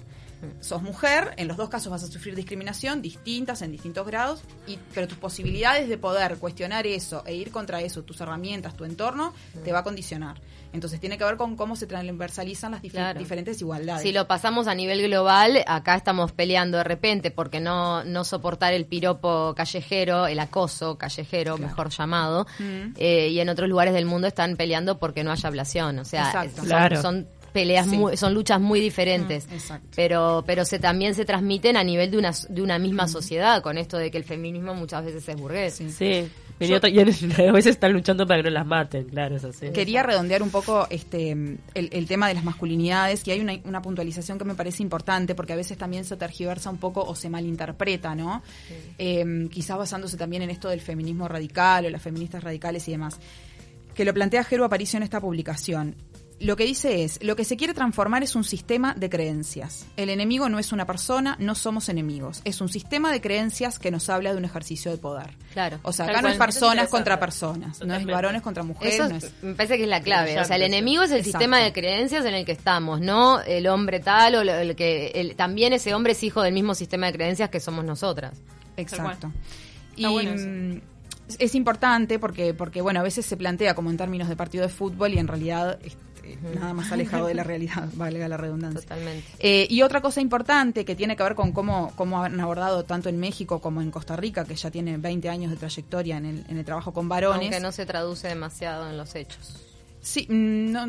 Sos 0.61 0.83
mujer, 0.83 1.35
en 1.37 1.49
los 1.49 1.57
dos 1.57 1.69
casos 1.69 1.91
vas 1.91 2.03
a 2.03 2.07
sufrir 2.07 2.35
discriminación 2.35 3.03
distintas 3.03 3.61
en 3.63 3.73
distintos 3.73 4.07
grados, 4.07 4.41
y, 4.67 4.79
pero 4.95 5.07
tus 5.07 5.19
posibilidades 5.19 5.89
de 5.89 5.99
poder 5.99 6.39
cuestionar 6.39 6.87
eso 6.87 7.23
e 7.27 7.35
ir 7.35 7.51
contra 7.51 7.83
eso, 7.83 8.03
tus 8.03 8.21
herramientas, 8.21 8.75
tu 8.75 8.85
entorno, 8.85 9.35
te 9.65 9.73
va 9.73 9.81
a 9.81 9.85
condicionar. 9.85 10.41
Entonces 10.73 11.01
tiene 11.01 11.19
que 11.19 11.25
ver 11.25 11.37
con 11.37 11.57
cómo 11.57 11.75
se 11.75 11.87
transversalizan 11.87 12.73
las 12.73 12.83
dif- 12.83 12.93
Claro. 12.93 13.19
diferentes 13.19 13.61
igualdades. 13.61 14.03
Si 14.03 14.13
lo 14.13 14.27
pasamos 14.29 14.69
a 14.69 14.75
nivel 14.75 15.03
global, 15.03 15.65
acá 15.67 15.97
estamos 15.97 16.31
peleando 16.33 16.79
de 16.79 16.85
repente 16.85 17.31
porque 17.31 17.59
no, 17.61 18.05
no 18.05 18.23
soportar 18.25 18.73
el 18.73 18.87
piropo 18.87 19.55
callejero, 19.57 20.27
el 20.29 20.39
acoso 20.39 20.97
callejero, 20.97 21.59
mejor 21.59 21.91
llamado, 21.91 22.47
Mm. 22.59 22.95
eh, 22.97 23.29
y 23.29 23.41
en 23.41 23.49
otros 23.49 23.69
lugares 23.69 23.95
del 23.95 24.07
mundo 24.07 24.29
están 24.29 24.57
peleando 24.57 24.99
porque 24.99 25.25
no 25.25 25.33
haya 25.33 25.49
ablación. 25.49 25.99
O 25.99 26.05
sea, 26.05 26.27
Exacto. 26.27 26.57
son, 26.59 26.67
Claro. 26.67 27.03
son 27.03 27.29
peleas 27.53 27.87
Sí. 27.89 27.97
muy, 27.97 28.17
son 28.17 28.33
luchas 28.33 28.61
muy 28.61 28.79
diferentes. 28.79 29.49
Mm, 29.49 29.55
exacto. 29.55 29.89
Pero, 29.97 30.45
pero 30.47 30.65
se 30.65 30.79
también 30.79 31.17
se 31.17 31.25
transmiten 31.25 31.77
a 31.77 31.83
nivel 31.83 32.09
de 32.13 32.19
una, 32.19 32.31
de 32.49 32.63
una 32.63 32.79
misma 32.79 33.07
Mm. 33.07 33.09
sociedad, 33.09 33.61
con 33.63 33.77
esto 33.77 33.99
de 33.99 34.11
que 34.13 34.19
el 34.19 34.25
feminismo 34.25 34.73
muchas 34.75 35.05
veces 35.05 35.29
es 35.29 35.35
burgués. 35.37 35.75
Sí. 35.75 36.31
Otra- 36.77 36.89
y 36.91 36.99
a 37.01 37.53
veces 37.53 37.73
están 37.73 37.93
luchando 37.93 38.27
para 38.27 38.43
que 38.43 38.49
no 38.49 38.55
las 38.55 38.67
maten, 38.67 39.05
claro, 39.05 39.37
es 39.37 39.45
así. 39.45 39.71
Quería 39.71 40.03
redondear 40.03 40.43
un 40.43 40.51
poco 40.51 40.87
este 40.91 41.31
el, 41.33 41.59
el 41.75 42.07
tema 42.07 42.29
de 42.29 42.35
las 42.35 42.45
masculinidades 42.45 43.27
y 43.27 43.31
hay 43.31 43.41
una, 43.41 43.55
una 43.65 43.81
puntualización 43.83 44.39
que 44.39 44.45
me 44.45 44.55
parece 44.55 44.83
importante 44.83 45.35
porque 45.35 45.53
a 45.53 45.57
veces 45.57 45.79
también 45.79 46.05
se 46.05 46.17
tergiversa 46.17 46.71
un 46.71 46.79
poco 46.79 47.03
o 47.03 47.15
se 47.15 47.31
malinterpreta, 47.31 48.15
¿no? 48.15 48.43
Eh, 48.99 49.49
quizás 49.51 49.79
basándose 49.79 50.17
también 50.17 50.43
en 50.43 50.51
esto 50.51 50.69
del 50.69 50.81
feminismo 50.81 51.29
radical 51.29 51.87
o 51.87 51.91
las 51.91 52.03
feministas 52.03 52.45
radicales 52.45 52.87
y 52.89 52.93
demás. 52.93 53.19
Que 53.95 54.05
lo 54.05 54.15
plantea 54.15 54.45
Jero 54.45 54.65
Aparicio 54.65 54.97
en 54.99 55.03
esta 55.03 55.21
publicación. 55.21 55.95
Lo 56.41 56.57
que 56.57 56.65
dice 56.65 57.05
es, 57.05 57.23
lo 57.23 57.37
que 57.37 57.45
se 57.45 57.59
quiere 57.59 57.75
transformar 57.75 58.23
es 58.23 58.35
un 58.35 58.45
sistema 58.45 58.95
de 58.95 59.11
creencias. 59.11 59.87
El 59.99 60.09
enemigo 60.09 60.49
no 60.49 60.59
es 60.59 60.73
una 60.73 60.87
persona, 60.87 61.37
no 61.39 61.55
somos 61.55 61.91
enemigos. 61.91 62.41
Es 62.47 62.63
un 62.63 62.71
sistema 62.71 63.13
de 63.13 63.21
creencias 63.21 63.79
que 63.79 63.91
nos 63.91 64.09
habla 64.09 64.33
de 64.33 64.39
un 64.39 64.47
ejercicio 64.47 64.91
de 64.91 64.97
poder. 64.97 65.37
Claro. 65.53 65.79
O 65.83 65.93
sea, 65.93 66.07
acá 66.07 66.23
no 66.23 66.29
es 66.29 66.39
personas 66.39 66.89
contra 66.89 67.21
personas, 67.21 67.85
no 67.85 67.95
es 67.95 68.07
varones 68.07 68.41
contra 68.41 68.63
mujeres, 68.63 68.95
Eso 68.95 69.09
no 69.11 69.17
es- 69.17 69.33
me 69.43 69.55
parece 69.55 69.77
que 69.77 69.83
es 69.83 69.89
la 69.91 70.01
clave. 70.01 70.41
O 70.41 70.45
sea, 70.47 70.57
el 70.57 70.63
enemigo 70.63 71.03
es 71.03 71.11
el 71.11 71.19
Exacto. 71.19 71.39
sistema 71.41 71.59
de 71.59 71.73
creencias 71.75 72.25
en 72.25 72.33
el 72.33 72.47
que 72.47 72.53
estamos, 72.53 73.03
no 73.03 73.43
el 73.43 73.67
hombre 73.67 74.01
tal 74.01 74.35
o 74.37 74.43
lo- 74.45 74.55
el 74.55 74.75
que 74.77 75.09
el- 75.15 75.37
también 75.37 75.75
ese 75.75 75.93
hombre 75.95 76.13
es 76.13 76.23
hijo 76.23 76.41
del 76.41 76.55
mismo 76.55 76.75
sistema 76.75 77.07
de 77.09 77.13
creencias 77.13 77.51
que 77.51 77.61
somos 77.61 77.85
nosotras. 77.85 78.41
Exacto. 78.79 79.31
Y 79.95 80.01
Está 80.05 80.09
bueno 80.11 80.31
eso. 80.33 80.47
mm, 80.49 80.81
es 81.39 81.55
importante 81.55 82.19
porque, 82.19 82.55
porque, 82.55 82.81
bueno, 82.81 83.01
a 83.01 83.03
veces 83.03 83.27
se 83.27 83.37
plantea 83.37 83.75
como 83.75 83.91
en 83.91 83.97
términos 83.99 84.29
de 84.29 84.37
partido 84.37 84.63
de 84.67 84.71
fútbol 84.73 85.13
y 85.15 85.19
en 85.19 85.29
realidad 85.29 85.79
nada 86.55 86.73
más 86.75 86.91
alejado 86.93 87.27
de 87.27 87.35
la 87.35 87.45
realidad, 87.45 87.89
valga 87.95 88.29
la 88.29 88.37
redundancia. 88.37 88.81
Totalmente. 88.81 89.27
Eh, 89.39 89.67
y 89.71 89.83
otra 89.83 90.01
cosa 90.01 90.21
importante 90.21 90.85
que 90.85 90.95
tiene 90.95 91.17
que 91.17 91.23
ver 91.23 91.35
con 91.35 91.53
cómo, 91.53 91.93
cómo 91.97 92.23
han 92.23 92.39
abordado 92.41 92.85
tanto 92.85 93.09
en 93.09 93.19
México 93.19 93.61
como 93.61 93.81
en 93.83 93.91
Costa 93.91 94.17
Rica, 94.17 94.45
que 94.45 94.55
ya 94.57 94.71
tiene 94.71 94.97
20 94.97 95.29
años 95.29 95.51
de 95.51 95.57
trayectoria 95.57 96.17
en 96.17 96.27
el, 96.27 96.45
en 96.49 96.59
el 96.59 96.65
trabajo 96.65 96.93
con 96.93 97.09
varones. 97.09 97.43
Aunque 97.43 97.61
no 97.61 97.73
se 97.73 97.87
traduce 97.87 98.29
demasiado 98.29 98.89
en 98.91 98.97
los 98.97 99.15
hechos. 99.15 99.67
Sí, 100.03 100.27
mm, 100.31 100.73
no, 100.73 100.87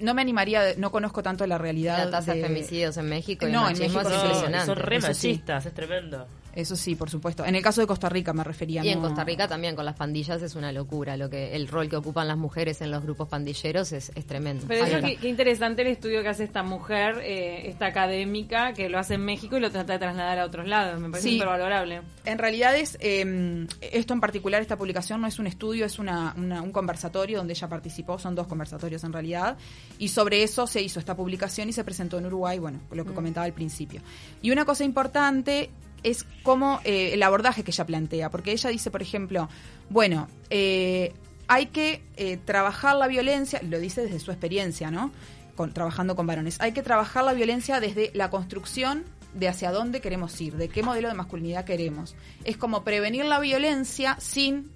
no 0.00 0.14
me 0.14 0.20
animaría, 0.20 0.74
no 0.76 0.90
conozco 0.92 1.22
tanto 1.22 1.46
la 1.46 1.56
realidad. 1.56 2.04
La 2.04 2.10
tasa 2.10 2.34
de 2.34 2.42
de- 2.42 2.46
femicidios 2.48 2.96
en 2.98 3.08
México 3.08 3.48
y 3.48 3.52
No, 3.52 3.66
el 3.68 3.74
en 3.74 3.80
México 3.80 4.00
es 4.02 4.14
impresionante. 4.22 4.66
son 4.66 4.76
re 4.76 5.00
sí. 5.00 5.06
machistas, 5.06 5.64
es 5.66 5.72
tremendo. 5.74 6.26
Eso 6.54 6.74
sí, 6.76 6.94
por 6.96 7.08
supuesto. 7.10 7.44
En 7.44 7.54
el 7.54 7.62
caso 7.62 7.80
de 7.80 7.86
Costa 7.86 8.08
Rica 8.08 8.32
me 8.32 8.42
refería. 8.44 8.84
Y 8.84 8.88
en 8.90 9.00
no- 9.00 9.08
Costa 9.08 9.24
Rica 9.24 9.46
también 9.48 9.76
con 9.76 9.84
las 9.84 9.96
pandillas 9.96 10.42
es 10.42 10.54
una 10.54 10.72
locura. 10.72 11.16
Lo 11.16 11.30
que 11.30 11.54
el 11.54 11.68
rol 11.68 11.88
que 11.88 11.96
ocupan 11.96 12.26
las 12.28 12.36
mujeres 12.38 12.80
en 12.80 12.90
los 12.90 13.02
grupos 13.02 13.28
pandilleros 13.28 13.92
es, 13.92 14.10
es 14.14 14.26
tremendo. 14.26 14.64
Pero 14.68 14.84
eso 14.84 15.00
qué, 15.00 15.16
qué 15.16 15.28
interesante 15.28 15.82
el 15.82 15.88
estudio 15.88 16.22
que 16.22 16.28
hace 16.28 16.44
esta 16.44 16.62
mujer, 16.62 17.18
eh, 17.22 17.68
esta 17.68 17.86
académica, 17.86 18.72
que 18.72 18.88
lo 18.88 18.98
hace 18.98 19.14
en 19.14 19.24
México 19.24 19.56
y 19.56 19.60
lo 19.60 19.70
trata 19.70 19.92
de 19.94 19.98
trasladar 20.00 20.38
a 20.40 20.44
otros 20.44 20.66
lados. 20.66 21.00
Me 21.00 21.08
parece 21.10 21.28
Sí. 21.28 21.34
súper 21.34 21.48
valorable. 21.48 22.02
En 22.24 22.38
realidad 22.38 22.76
es, 22.76 22.96
eh, 23.00 23.66
esto 23.80 24.12
en 24.14 24.20
particular, 24.20 24.60
esta 24.60 24.76
publicación 24.76 25.20
no 25.20 25.26
es 25.26 25.38
un 25.38 25.46
estudio, 25.46 25.86
es 25.86 25.98
una, 25.98 26.34
una- 26.36 26.62
un 26.62 26.72
conversatorio 26.72 27.38
donde 27.38 27.52
ella 27.54 27.68
participó, 27.68 28.18
son 28.18 28.34
dos 28.34 28.46
conversatorios 28.46 29.04
en 29.04 29.12
realidad, 29.12 29.56
y 29.98 30.08
sobre 30.08 30.42
eso 30.42 30.66
se 30.66 30.82
hizo 30.82 30.98
esta 30.98 31.16
publicación 31.16 31.68
y 31.68 31.72
se 31.72 31.84
presentó 31.84 32.18
en 32.18 32.26
Uruguay, 32.26 32.58
bueno, 32.58 32.80
lo 32.90 33.04
que 33.04 33.12
comentaba 33.12 33.44
al 33.46 33.52
principio. 33.52 34.00
Y 34.42 34.50
una 34.50 34.64
cosa 34.64 34.84
importante 34.84 35.70
es 36.02 36.24
cómo 36.42 36.80
eh, 36.84 37.10
el 37.12 37.22
abordaje 37.22 37.64
que 37.64 37.70
ella 37.70 37.86
plantea, 37.86 38.30
porque 38.30 38.52
ella 38.52 38.70
dice, 38.70 38.90
por 38.90 39.02
ejemplo, 39.02 39.48
bueno, 39.88 40.28
eh, 40.50 41.12
hay 41.48 41.66
que 41.66 42.02
eh, 42.16 42.36
trabajar 42.36 42.96
la 42.96 43.06
violencia, 43.08 43.60
lo 43.62 43.78
dice 43.78 44.02
desde 44.02 44.20
su 44.20 44.30
experiencia, 44.30 44.90
¿no? 44.90 45.12
Con, 45.56 45.72
trabajando 45.72 46.16
con 46.16 46.26
varones. 46.26 46.60
Hay 46.60 46.72
que 46.72 46.82
trabajar 46.82 47.24
la 47.24 47.32
violencia 47.32 47.80
desde 47.80 48.10
la 48.14 48.30
construcción 48.30 49.04
de 49.34 49.48
hacia 49.48 49.72
dónde 49.72 50.00
queremos 50.00 50.40
ir, 50.40 50.56
de 50.56 50.68
qué 50.68 50.82
modelo 50.82 51.08
de 51.08 51.14
masculinidad 51.14 51.64
queremos. 51.64 52.14
Es 52.44 52.56
como 52.56 52.84
prevenir 52.84 53.24
la 53.24 53.40
violencia 53.40 54.16
sin 54.20 54.70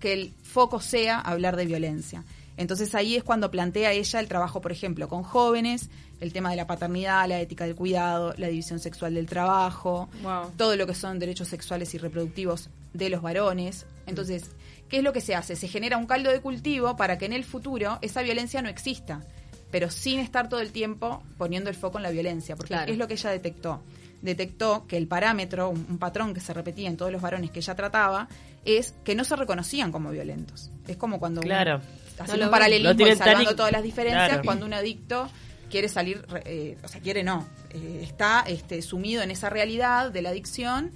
que 0.00 0.12
el 0.12 0.32
foco 0.42 0.80
sea 0.80 1.18
hablar 1.18 1.56
de 1.56 1.66
violencia. 1.66 2.24
Entonces 2.58 2.94
ahí 2.94 3.16
es 3.16 3.24
cuando 3.24 3.50
plantea 3.50 3.92
ella 3.92 4.20
el 4.20 4.28
trabajo, 4.28 4.60
por 4.60 4.72
ejemplo, 4.72 5.08
con 5.08 5.22
jóvenes, 5.22 5.88
el 6.20 6.32
tema 6.34 6.50
de 6.50 6.56
la 6.56 6.66
paternidad, 6.66 7.26
la 7.28 7.40
ética 7.40 7.64
del 7.64 7.74
cuidado, 7.76 8.34
la 8.36 8.48
división 8.48 8.78
sexual 8.80 9.14
del 9.14 9.26
trabajo, 9.26 10.08
Wow. 10.22 10.50
todo 10.58 10.76
lo 10.76 10.86
que 10.86 10.94
son 10.94 11.18
derechos 11.18 11.48
sexuales 11.48 11.94
y 11.94 11.98
reproductivos 11.98 12.68
de 12.92 13.08
los 13.08 13.22
varones. 13.22 13.86
Entonces, 14.06 14.50
¿qué 14.90 14.98
es 14.98 15.02
lo 15.04 15.12
que 15.12 15.20
se 15.20 15.34
hace? 15.34 15.54
Se 15.56 15.68
genera 15.68 15.96
un 15.96 16.06
caldo 16.06 16.30
de 16.30 16.40
cultivo 16.40 16.96
para 16.96 17.16
que 17.16 17.26
en 17.26 17.32
el 17.32 17.44
futuro 17.44 17.98
esa 18.02 18.22
violencia 18.22 18.60
no 18.60 18.68
exista, 18.68 19.22
pero 19.70 19.88
sin 19.90 20.18
estar 20.18 20.48
todo 20.48 20.60
el 20.60 20.72
tiempo 20.72 21.22
poniendo 21.36 21.70
el 21.70 21.76
foco 21.76 21.98
en 21.98 22.02
la 22.02 22.10
violencia, 22.10 22.56
porque 22.56 22.74
Claro. 22.74 22.90
es 22.92 22.98
lo 22.98 23.06
que 23.06 23.14
ella 23.14 23.30
detectó. 23.30 23.80
Detectó 24.20 24.84
que 24.88 24.96
el 24.96 25.06
parámetro, 25.06 25.68
un, 25.68 25.86
un 25.88 25.98
patrón 25.98 26.34
que 26.34 26.40
se 26.40 26.52
repetía 26.52 26.88
en 26.88 26.96
todos 26.96 27.12
los 27.12 27.22
varones 27.22 27.52
que 27.52 27.60
ella 27.60 27.76
trataba, 27.76 28.28
es 28.64 28.94
que 29.04 29.14
no 29.14 29.22
se 29.22 29.36
reconocían 29.36 29.92
como 29.92 30.10
violentos. 30.10 30.72
Es 30.88 30.96
como 30.96 31.20
cuando 31.20 31.40
uno- 31.40 31.46
Claro. 31.46 31.80
Haciendo 32.20 32.46
un 32.46 32.50
paralelismo 32.50 33.06
y 33.06 33.16
salvando 33.16 33.54
todas 33.56 33.72
las 33.72 33.82
diferencias, 33.82 34.28
Claro. 34.28 34.42
cuando 34.44 34.66
un 34.66 34.74
adicto 34.74 35.28
quiere 35.70 35.88
salir, 35.88 36.24
re- 36.28 36.42
eh, 36.46 36.78
o 36.82 36.88
sea, 36.88 37.00
quiere 37.00 37.22
no, 37.22 37.46
eh, 37.70 38.00
está 38.02 38.44
este, 38.46 38.80
sumido 38.82 39.22
en 39.22 39.30
esa 39.30 39.50
realidad 39.50 40.10
de 40.10 40.22
la 40.22 40.30
adicción 40.30 40.92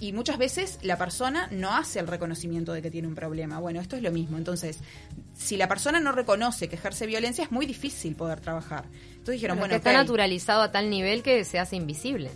y 0.00 0.12
muchas 0.12 0.36
veces 0.36 0.78
la 0.82 0.98
persona 0.98 1.48
no 1.52 1.74
hace 1.76 2.00
el 2.00 2.08
reconocimiento 2.08 2.72
de 2.72 2.82
que 2.82 2.90
tiene 2.90 3.06
un 3.08 3.14
problema. 3.14 3.58
Bueno, 3.60 3.80
esto 3.80 3.94
es 3.96 4.02
lo 4.02 4.10
mismo. 4.10 4.36
Entonces, 4.36 4.80
si 5.36 5.56
la 5.56 5.68
persona 5.68 6.00
no 6.00 6.10
reconoce 6.12 6.68
que 6.68 6.74
ejerce 6.74 7.06
violencia, 7.06 7.44
es 7.44 7.52
muy 7.52 7.66
difícil 7.66 8.16
poder 8.16 8.40
trabajar. 8.40 8.84
Entonces 9.10 9.34
dijeron, 9.34 9.56
Pero 9.58 9.60
bueno, 9.68 9.72
que 9.72 9.76
está 9.76 9.92
naturalizado 9.92 10.62
a 10.62 10.72
tal 10.72 10.90
nivel 10.90 11.22
que 11.22 11.44
se 11.44 11.58
hace 11.60 11.76
invisible. 11.76 12.30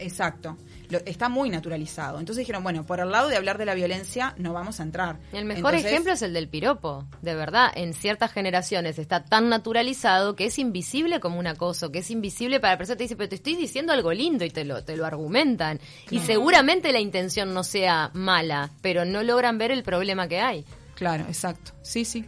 Exacto. 0.00 0.56
Lo- 0.88 0.98
está 1.06 1.28
muy 1.28 1.50
naturalizado. 1.50 2.18
Entonces 2.18 2.42
dijeron, 2.42 2.62
bueno, 2.62 2.84
por 2.84 3.00
el 3.00 3.10
lado 3.10 3.28
de 3.28 3.36
hablar 3.36 3.58
de 3.58 3.64
la 3.64 3.74
violencia 3.74 4.34
no 4.38 4.52
vamos 4.52 4.80
a 4.80 4.82
entrar. 4.82 5.18
El 5.32 5.44
mejor 5.44 5.72
Entonces, 5.74 5.92
ejemplo 5.92 6.12
es 6.12 6.22
el 6.22 6.32
del 6.32 6.48
piropo. 6.48 7.06
De 7.22 7.34
verdad, 7.34 7.70
en 7.74 7.94
ciertas 7.94 8.32
generaciones 8.32 8.98
está 8.98 9.24
tan 9.24 9.48
naturalizado 9.48 10.34
que 10.34 10.46
es 10.46 10.58
invisible 10.58 11.20
como 11.20 11.38
un 11.38 11.46
acoso, 11.46 11.92
que 11.92 12.00
es 12.00 12.10
invisible 12.10 12.60
para 12.60 12.74
la 12.74 12.78
persona 12.78 12.94
que 12.96 12.98
te 12.98 13.04
dice, 13.04 13.16
pero 13.16 13.28
te 13.28 13.36
estoy 13.36 13.56
diciendo 13.56 13.92
algo 13.92 14.12
lindo 14.12 14.44
y 14.44 14.50
te 14.50 14.64
lo, 14.64 14.82
te 14.82 14.96
lo 14.96 15.06
argumentan. 15.06 15.78
Y 16.10 16.18
seguramente 16.20 16.92
la 16.92 17.00
intención 17.00 17.54
no 17.54 17.62
sea 17.62 18.10
mala, 18.14 18.70
pero 18.82 19.04
no 19.04 19.22
logran 19.22 19.58
ver 19.58 19.70
el 19.70 19.82
problema 19.82 20.26
que 20.28 20.40
hay. 20.40 20.64
Claro, 20.96 21.24
exacto. 21.28 21.72
Sí, 21.82 22.04
sí. 22.04 22.24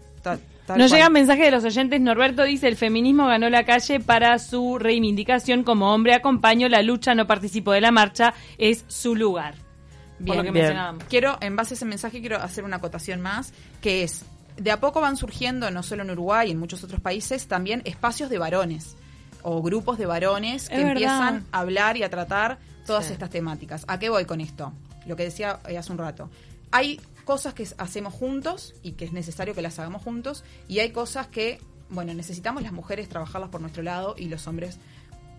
Tal 0.73 0.79
Nos 0.79 0.91
cual. 0.91 0.99
llegan 0.99 1.13
mensajes 1.13 1.45
de 1.45 1.51
los 1.51 1.65
oyentes. 1.65 2.01
Norberto 2.01 2.43
dice, 2.45 2.69
el 2.69 2.77
feminismo 2.77 3.27
ganó 3.27 3.49
la 3.51 3.65
calle 3.65 4.01
para 4.01 4.39
su 4.39 4.79
reivindicación. 4.79 5.63
Como 5.65 5.93
hombre 5.95 6.15
acompaño 6.15 6.69
la 6.69 6.83
lucha, 6.83 7.15
no 7.15 7.27
participo 7.27 7.73
de 7.73 7.81
la 7.81 7.91
marcha, 7.91 8.35
es 8.59 8.85
su 8.89 9.15
lugar. 9.17 9.55
Por 9.55 10.25
Bien, 10.27 10.37
lo 10.39 10.43
que 10.45 10.51
bien. 10.51 10.65
mencionábamos. 10.65 11.05
Quiero, 11.05 11.39
en 11.41 11.57
base 11.57 11.75
a 11.75 11.77
ese 11.77 11.85
mensaje, 11.85 12.21
quiero 12.21 12.37
hacer 12.37 12.65
una 12.65 12.77
acotación 12.77 13.21
más, 13.21 13.53
que 13.81 14.03
es, 14.05 14.25
de 14.57 14.71
a 14.71 14.79
poco 14.81 15.01
van 15.01 15.17
surgiendo, 15.17 15.71
no 15.71 15.83
solo 15.83 16.03
en 16.03 16.11
Uruguay, 16.11 16.51
en 16.51 16.59
muchos 16.59 16.85
otros 16.85 17.01
países, 17.01 17.49
también 17.49 17.83
espacios 17.85 18.31
de 18.31 18.39
varones 18.39 18.97
o 19.43 19.61
grupos 19.63 19.99
de 19.99 20.07
varones 20.07 20.69
que 20.69 20.81
empiezan 20.81 21.45
a 21.51 21.59
hablar 21.61 21.97
y 21.97 22.05
a 22.05 22.11
tratar 22.11 22.59
todas 22.87 23.07
Sí. 23.07 23.13
estas 23.15 23.31
temáticas. 23.31 23.85
¿A 23.89 23.99
qué 23.99 24.09
voy 24.09 24.25
con 24.25 24.41
esto? 24.41 24.73
Lo 25.07 25.17
que 25.17 25.25
decía 25.25 25.59
eh, 25.69 25.77
hace 25.77 25.91
un 25.91 25.99
rato. 25.99 26.31
Hay 26.71 27.01
cosas 27.25 27.55
que 27.55 27.67
hacemos 27.79 28.13
juntos 28.13 28.75
y 28.83 28.93
que 28.93 29.05
es 29.05 29.13
necesario 29.13 29.55
que 29.55 29.63
las 29.63 29.79
hagamos 29.79 30.03
juntos 30.03 30.45
y 30.69 30.81
hay 30.81 30.91
cosas 30.91 31.29
que, 31.29 31.61
bueno, 31.91 32.15
necesitamos 32.15 32.63
las 32.63 32.73
mujeres 32.73 33.09
trabajarlas 33.09 33.51
por 33.51 33.61
nuestro 33.61 33.83
lado 33.83 34.15
y 34.19 34.27
los 34.27 34.47
hombres 34.47 34.79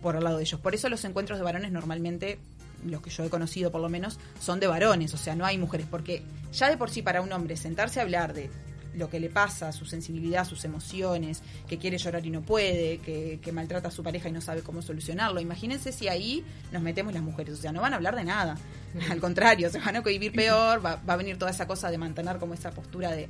por 0.01 0.15
el 0.15 0.23
lado 0.23 0.37
de 0.37 0.43
ellos. 0.43 0.59
Por 0.59 0.75
eso 0.75 0.89
los 0.89 1.03
encuentros 1.05 1.39
de 1.39 1.43
varones 1.43 1.71
normalmente, 1.71 2.39
los 2.85 3.01
que 3.01 3.09
yo 3.09 3.23
he 3.23 3.29
conocido 3.29 3.71
por 3.71 3.81
lo 3.81 3.89
menos, 3.89 4.19
son 4.39 4.59
de 4.59 4.67
varones, 4.67 5.13
o 5.13 5.17
sea, 5.17 5.35
no 5.35 5.45
hay 5.45 5.57
mujeres, 5.57 5.87
porque 5.89 6.23
ya 6.51 6.69
de 6.69 6.77
por 6.77 6.89
sí 6.89 7.01
para 7.01 7.21
un 7.21 7.31
hombre 7.31 7.57
sentarse 7.57 7.99
a 7.99 8.03
hablar 8.03 8.33
de 8.33 8.49
lo 8.95 9.09
que 9.09 9.19
le 9.19 9.29
pasa, 9.29 9.71
su 9.71 9.85
sensibilidad, 9.85 10.45
sus 10.47 10.65
emociones, 10.65 11.41
que 11.67 11.77
quiere 11.77 11.97
llorar 11.97 12.25
y 12.25 12.29
no 12.29 12.41
puede, 12.41 12.99
que, 12.99 13.39
que 13.41 13.51
maltrata 13.51 13.87
a 13.87 13.91
su 13.91 14.03
pareja 14.03 14.29
y 14.29 14.31
no 14.31 14.41
sabe 14.41 14.61
cómo 14.61 14.81
solucionarlo. 14.81 15.39
Imagínense 15.39 15.91
si 15.91 16.07
ahí 16.07 16.43
nos 16.71 16.81
metemos 16.81 17.13
las 17.13 17.23
mujeres, 17.23 17.59
o 17.59 17.61
sea, 17.61 17.71
no 17.71 17.81
van 17.81 17.93
a 17.93 17.97
hablar 17.97 18.15
de 18.15 18.23
nada. 18.23 18.57
Al 19.09 19.19
contrario, 19.19 19.69
se 19.69 19.79
van 19.79 19.95
a 19.95 20.01
vivir 20.01 20.31
peor, 20.31 20.85
va, 20.85 21.01
va 21.07 21.13
a 21.13 21.17
venir 21.17 21.37
toda 21.37 21.51
esa 21.51 21.65
cosa 21.67 21.89
de 21.89 21.97
mantener 21.97 22.37
como 22.37 22.53
esa 22.53 22.71
postura 22.71 23.11
de 23.11 23.27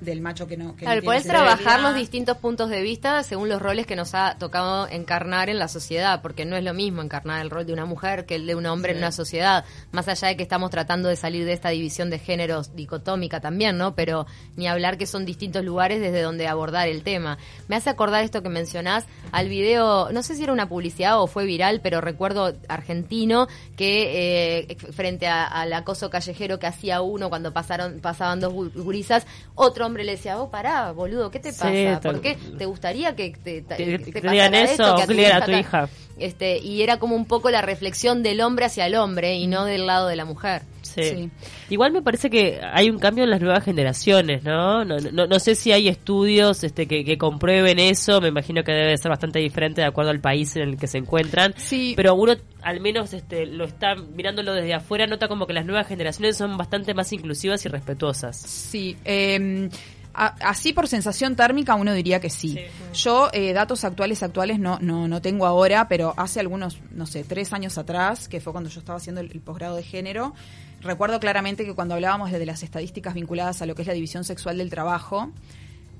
del 0.00 0.20
macho 0.20 0.46
que 0.46 0.56
no 0.56 0.76
que 0.76 0.84
no 0.84 0.90
Claro, 0.90 1.00
tiene 1.00 1.04
podés 1.06 1.22
trabajar 1.26 1.80
los 1.80 1.94
distintos 1.96 2.36
puntos 2.38 2.70
de 2.70 2.82
vista 2.82 3.22
según 3.22 3.48
los 3.48 3.60
roles 3.60 3.86
que 3.86 3.96
nos 3.96 4.14
ha 4.14 4.36
tocado 4.38 4.86
encarnar 4.88 5.50
en 5.50 5.58
la 5.58 5.66
sociedad, 5.68 6.22
porque 6.22 6.44
no 6.44 6.56
es 6.56 6.64
lo 6.64 6.72
mismo 6.74 7.02
encarnar 7.02 7.40
el 7.42 7.50
rol 7.50 7.66
de 7.66 7.72
una 7.72 7.84
mujer 7.84 8.24
que 8.26 8.36
el 8.36 8.46
de 8.46 8.54
un 8.54 8.66
hombre 8.66 8.92
en 8.92 8.98
una 8.98 9.12
sociedad, 9.12 9.64
más 9.92 10.06
allá 10.08 10.28
de 10.28 10.36
que 10.36 10.42
estamos 10.42 10.70
tratando 10.70 11.08
de 11.08 11.16
salir 11.16 11.44
de 11.44 11.52
esta 11.52 11.70
división 11.70 12.10
de 12.10 12.18
géneros 12.18 12.76
dicotómica 12.76 13.40
también, 13.40 13.76
¿no? 13.76 13.94
Pero 13.94 14.26
ni 14.56 14.68
hablar 14.68 14.98
que 14.98 15.06
son 15.06 15.24
distintos 15.24 15.64
lugares 15.64 16.00
desde 16.00 16.22
donde 16.22 16.46
abordar 16.46 16.88
el 16.88 17.02
tema. 17.02 17.38
Me 17.66 17.76
hace 17.76 17.90
acordar 17.90 18.22
esto 18.24 18.42
que 18.42 18.48
mencionás 18.48 19.04
al 19.32 19.48
video, 19.48 20.12
no 20.12 20.22
sé 20.22 20.36
si 20.36 20.42
era 20.44 20.52
una 20.52 20.68
publicidad 20.68 21.20
o 21.20 21.26
fue 21.26 21.44
viral, 21.44 21.80
pero 21.82 22.00
recuerdo 22.00 22.54
argentino 22.68 23.48
que 23.76 24.60
eh, 24.70 24.76
frente 24.92 25.26
a- 25.26 25.44
al 25.46 25.72
acoso 25.72 26.10
callejero 26.10 26.58
que 26.58 26.66
hacía 26.66 27.00
uno 27.02 27.28
cuando 27.28 27.52
pasaron 27.52 28.00
pasaban 28.00 28.40
dos 28.40 28.52
gu- 28.52 28.72
gurisas, 28.74 29.26
otro 29.54 29.87
hombre 29.88 30.04
le 30.04 30.12
decía, 30.12 30.38
oh, 30.40 30.50
pará, 30.50 30.92
boludo, 30.92 31.30
¿qué 31.30 31.40
te 31.40 31.50
Sí, 31.52 31.58
pasa? 31.60 32.00
tal- 32.00 32.12
¿Por 32.12 32.20
qué 32.22 32.36
te 32.56 32.66
gustaría 32.66 33.16
que 33.16 33.30
te, 33.32 33.62
te- 33.62 33.84
pasara 34.22 34.30
digan 34.32 34.54
eso, 34.54 34.72
esto, 34.84 34.96
que 34.96 35.02
a 35.02 35.44
tu 35.44 35.50
ta- 35.52 35.58
hija? 35.60 35.88
Este, 36.18 36.58
y 36.58 36.82
era 36.82 36.98
como 36.98 37.14
un 37.16 37.24
poco 37.26 37.50
la 37.50 37.62
reflexión 37.62 38.22
del 38.22 38.40
hombre 38.40 38.64
hacia 38.66 38.86
el 38.86 38.94
hombre 38.94 39.34
y 39.34 39.46
no 39.46 39.64
del 39.64 39.86
lado 39.86 40.06
de 40.08 40.16
la 40.16 40.24
mujer. 40.24 40.62
Sí. 40.94 41.02
Sí. 41.02 41.30
Igual 41.70 41.92
me 41.92 42.02
parece 42.02 42.30
que 42.30 42.60
hay 42.62 42.90
un 42.90 42.98
cambio 42.98 43.24
en 43.24 43.30
las 43.30 43.40
nuevas 43.40 43.64
generaciones, 43.64 44.42
¿no? 44.44 44.84
No, 44.84 44.96
no, 44.98 45.26
no 45.26 45.38
sé 45.38 45.54
si 45.54 45.72
hay 45.72 45.88
estudios 45.88 46.64
este, 46.64 46.86
que, 46.86 47.04
que 47.04 47.18
comprueben 47.18 47.78
eso, 47.78 48.20
me 48.20 48.28
imagino 48.28 48.62
que 48.64 48.72
debe 48.72 48.96
ser 48.96 49.10
bastante 49.10 49.38
diferente 49.38 49.80
de 49.80 49.86
acuerdo 49.86 50.10
al 50.10 50.20
país 50.20 50.56
en 50.56 50.62
el 50.62 50.76
que 50.76 50.86
se 50.86 50.98
encuentran. 50.98 51.54
Sí. 51.56 51.94
Pero 51.96 52.14
uno 52.14 52.34
al 52.62 52.80
menos 52.80 53.12
este, 53.14 53.46
lo 53.46 53.64
está 53.64 53.94
mirándolo 53.94 54.52
desde 54.52 54.74
afuera, 54.74 55.06
nota 55.06 55.28
como 55.28 55.46
que 55.46 55.52
las 55.52 55.64
nuevas 55.64 55.86
generaciones 55.86 56.36
son 56.36 56.56
bastante 56.56 56.94
más 56.94 57.12
inclusivas 57.12 57.64
y 57.64 57.68
respetuosas. 57.68 58.36
Sí, 58.36 58.96
eh, 59.04 59.68
así 60.12 60.72
por 60.72 60.88
sensación 60.88 61.36
térmica 61.36 61.74
uno 61.74 61.92
diría 61.92 62.20
que 62.20 62.30
sí. 62.30 62.54
Sí. 62.54 63.02
Yo 63.02 63.28
eh, 63.32 63.52
datos 63.52 63.84
actuales 63.84 64.22
actuales 64.22 64.58
no, 64.58 64.78
no 64.80 65.06
no 65.06 65.22
tengo 65.22 65.46
ahora, 65.46 65.88
pero 65.88 66.14
hace 66.16 66.40
algunos, 66.40 66.78
no 66.90 67.06
sé, 67.06 67.24
tres 67.24 67.52
años 67.52 67.78
atrás, 67.78 68.28
que 68.28 68.40
fue 68.40 68.52
cuando 68.52 68.70
yo 68.70 68.80
estaba 68.80 68.96
haciendo 68.96 69.20
el, 69.20 69.30
el 69.30 69.40
posgrado 69.40 69.76
de 69.76 69.82
género, 69.82 70.34
recuerdo 70.80 71.20
claramente 71.20 71.64
que 71.64 71.74
cuando 71.74 71.94
hablábamos 71.94 72.30
de 72.30 72.46
las 72.46 72.62
estadísticas 72.62 73.14
vinculadas 73.14 73.62
a 73.62 73.66
lo 73.66 73.74
que 73.74 73.82
es 73.82 73.88
la 73.88 73.94
división 73.94 74.24
sexual 74.24 74.58
del 74.58 74.70
trabajo, 74.70 75.32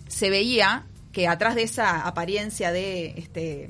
se 0.08 0.30
veía 0.30 0.86
que 1.12 1.26
atrás 1.28 1.54
de 1.54 1.62
esa 1.62 2.06
apariencia 2.06 2.72
de 2.72 3.14
este 3.16 3.68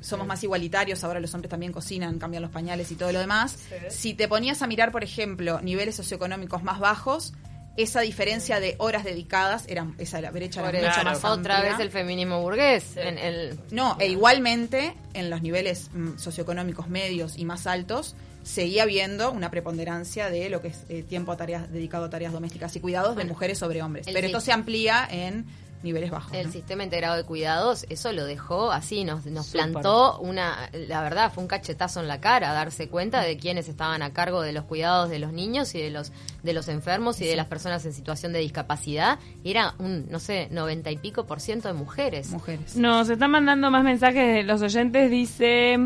somos 0.00 0.26
más 0.26 0.42
igualitarios, 0.42 1.04
ahora 1.04 1.20
los 1.20 1.32
hombres 1.34 1.50
también 1.50 1.72
cocinan, 1.72 2.18
cambian 2.18 2.42
los 2.42 2.50
pañales 2.50 2.90
y 2.90 2.96
todo 2.96 3.12
lo 3.12 3.20
demás. 3.20 3.58
Si 3.90 4.14
te 4.14 4.28
ponías 4.28 4.62
a 4.62 4.66
mirar, 4.66 4.92
por 4.92 5.04
ejemplo, 5.04 5.60
niveles 5.60 5.94
socioeconómicos 5.94 6.62
más 6.62 6.80
bajos, 6.80 7.34
esa 7.76 8.00
diferencia 8.00 8.60
de 8.60 8.74
horas 8.78 9.04
dedicadas, 9.04 9.64
era, 9.68 9.86
esa 9.98 10.20
la 10.20 10.30
brecha 10.30 10.62
mucho 10.62 10.76
eso, 10.76 11.04
más 11.04 11.24
otra 11.24 11.56
amplia. 11.56 11.72
vez 11.72 11.80
el 11.80 11.90
feminismo 11.90 12.40
burgués. 12.40 12.96
En 12.96 13.18
el, 13.18 13.58
No, 13.70 13.96
e 14.00 14.08
igualmente 14.08 14.94
en 15.14 15.30
los 15.30 15.42
niveles 15.42 15.90
mm, 15.92 16.16
socioeconómicos 16.16 16.88
medios 16.88 17.38
y 17.38 17.44
más 17.44 17.66
altos 17.66 18.16
seguía 18.42 18.84
habiendo 18.84 19.30
una 19.30 19.50
preponderancia 19.50 20.30
de 20.30 20.48
lo 20.50 20.60
que 20.60 20.68
es 20.68 20.84
eh, 20.88 21.02
tiempo 21.02 21.32
a 21.32 21.36
tareas 21.36 21.70
dedicado 21.70 22.04
a 22.04 22.10
tareas 22.10 22.32
domésticas 22.32 22.74
y 22.76 22.80
cuidados 22.80 23.16
de 23.16 23.24
mujeres 23.24 23.58
sobre 23.58 23.82
hombres. 23.82 24.06
Pero 24.06 24.20
sí. 24.20 24.26
esto 24.26 24.40
se 24.40 24.52
amplía 24.52 25.06
en 25.10 25.46
niveles 25.82 26.10
bajos. 26.10 26.32
El 26.34 26.46
¿no? 26.46 26.52
sistema 26.52 26.84
integrado 26.84 27.16
de 27.16 27.24
cuidados, 27.24 27.86
eso 27.88 28.12
lo 28.12 28.24
dejó 28.24 28.70
así, 28.70 29.04
nos, 29.04 29.24
nos 29.26 29.48
plantó 29.48 30.18
una, 30.18 30.68
la 30.72 31.02
verdad, 31.02 31.32
fue 31.32 31.42
un 31.42 31.48
cachetazo 31.48 32.00
en 32.00 32.08
la 32.08 32.20
cara, 32.20 32.52
darse 32.52 32.88
cuenta 32.88 33.22
de 33.22 33.38
quiénes 33.38 33.68
estaban 33.68 34.02
a 34.02 34.12
cargo 34.12 34.42
de 34.42 34.52
los 34.52 34.64
cuidados 34.64 35.08
de 35.08 35.18
los 35.18 35.32
niños 35.32 35.74
y 35.74 35.80
de 35.80 35.90
los, 35.90 36.12
de 36.42 36.52
los 36.52 36.68
enfermos 36.68 37.20
y 37.20 37.26
de 37.26 37.36
las 37.36 37.46
personas 37.46 37.84
en 37.86 37.94
situación 37.94 38.32
de 38.32 38.40
discapacidad. 38.40 39.18
Y 39.42 39.50
era 39.50 39.74
un, 39.78 40.06
no 40.10 40.18
sé, 40.18 40.48
noventa 40.50 40.90
y 40.90 40.98
pico 40.98 41.24
por 41.24 41.40
ciento 41.40 41.68
de 41.68 41.74
mujeres. 41.74 42.28
Mujeres. 42.30 42.76
Nos 42.76 43.08
están 43.08 43.30
mandando 43.30 43.70
más 43.70 43.82
mensajes 43.82 44.34
de 44.34 44.42
los 44.42 44.60
oyentes. 44.60 45.10
Dice: 45.10 45.78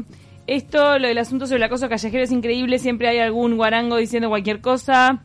Esto, 0.47 0.99
lo 0.99 1.09
del 1.09 1.19
asunto 1.19 1.47
sobre 1.47 1.59
el 1.59 1.63
acoso 1.65 1.89
callejero 1.89 2.23
es 2.25 2.31
increíble. 2.33 2.79
Siempre 2.79 3.09
hay 3.09 3.19
algún 3.19 3.57
guarango 3.57 3.97
diciendo 3.97 4.29
cualquier 4.29 4.61
cosa. 4.61 5.23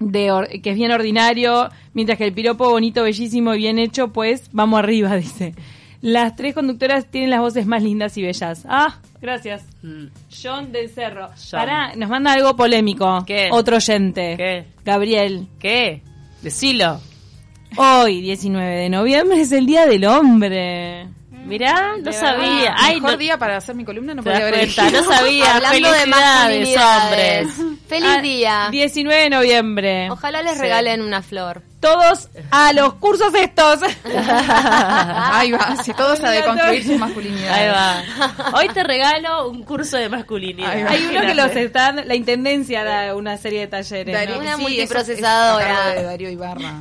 De 0.00 0.30
or- 0.30 0.48
que 0.62 0.70
es 0.70 0.76
bien 0.76 0.92
ordinario, 0.92 1.68
mientras 1.92 2.18
que 2.18 2.24
el 2.24 2.32
piropo 2.32 2.70
bonito, 2.70 3.02
bellísimo 3.02 3.54
y 3.54 3.58
bien 3.58 3.78
hecho, 3.80 4.12
pues 4.12 4.48
vamos 4.52 4.78
arriba, 4.78 5.16
dice. 5.16 5.54
Las 6.00 6.36
tres 6.36 6.54
conductoras 6.54 7.06
tienen 7.10 7.30
las 7.30 7.40
voces 7.40 7.66
más 7.66 7.82
lindas 7.82 8.16
y 8.16 8.22
bellas. 8.22 8.64
Ah, 8.68 9.00
gracias. 9.20 9.64
Mm. 9.82 10.04
John 10.42 10.70
del 10.70 10.88
Cerro. 10.90 11.26
John. 11.30 11.58
Pará, 11.60 11.96
nos 11.96 12.08
manda 12.08 12.32
algo 12.32 12.54
polémico. 12.54 13.24
¿Qué? 13.26 13.48
Otro 13.50 13.76
oyente. 13.76 14.34
¿Qué? 14.36 14.64
Gabriel. 14.84 15.48
¿Qué? 15.58 16.02
Decilo. 16.42 17.00
Hoy, 17.76 18.20
19 18.20 18.76
de 18.76 18.88
noviembre, 18.90 19.40
es 19.40 19.50
el 19.50 19.66
Día 19.66 19.86
del 19.86 20.04
Hombre. 20.04 21.08
Mirá, 21.48 21.96
no 22.02 22.12
sabía. 22.12 22.74
Ay, 22.78 22.96
mejor 22.96 23.12
no, 23.12 23.16
día 23.18 23.38
para 23.38 23.56
hacer 23.56 23.74
mi 23.74 23.84
columna 23.84 24.14
no 24.14 24.22
¿Te 24.22 24.30
das 24.30 24.40
podía 24.40 24.48
haber 24.54 24.74
cuenta? 24.74 24.90
No 25.00 25.04
sabía. 25.12 25.54
Hablando 25.56 25.92
de 25.92 25.98
Felicidades, 25.98 27.48
hombres. 27.58 27.78
Feliz 27.88 28.08
Ah, 28.18 28.20
día. 28.20 28.68
19 28.70 29.22
de 29.22 29.30
noviembre. 29.30 30.10
Ojalá 30.10 30.42
les 30.42 30.54
Sí. 30.54 30.60
regalen 30.60 31.00
una 31.02 31.22
flor. 31.22 31.62
Todos 31.80 32.28
a 32.50 32.72
los 32.74 32.94
cursos 32.94 33.32
estos. 33.34 33.80
Ahí 34.04 35.52
va, 35.52 35.76
si 35.82 35.92
todos 35.94 36.22
a 36.22 36.30
deconstruir 36.30 36.82
sus 36.82 36.92
Ahí 36.92 36.98
masculinidades. 36.98 37.72
va. 37.74 38.02
Hoy 38.54 38.68
te 38.68 38.82
regalo 38.84 39.48
un 39.48 39.62
curso 39.62 39.96
de 39.96 40.08
masculinidad. 40.08 40.70
Ahí 40.70 40.82
va. 40.82 40.90
Hay 40.90 41.06
uno 41.06 41.20
que 41.22 41.34
los 41.34 41.56
están, 41.56 42.06
la 42.06 42.14
intendencia 42.14 42.84
da 42.84 43.14
una 43.14 43.36
serie 43.36 43.60
de 43.60 43.66
talleres. 43.68 44.14
Darío- 44.14 44.34
¿no? 44.36 44.40
Una 44.42 44.56
sí, 44.56 44.62
multiprocesadora. 44.62 45.90
es 45.90 45.96
de 45.96 46.02
Darío 46.02 46.30
Ibarra. 46.30 46.74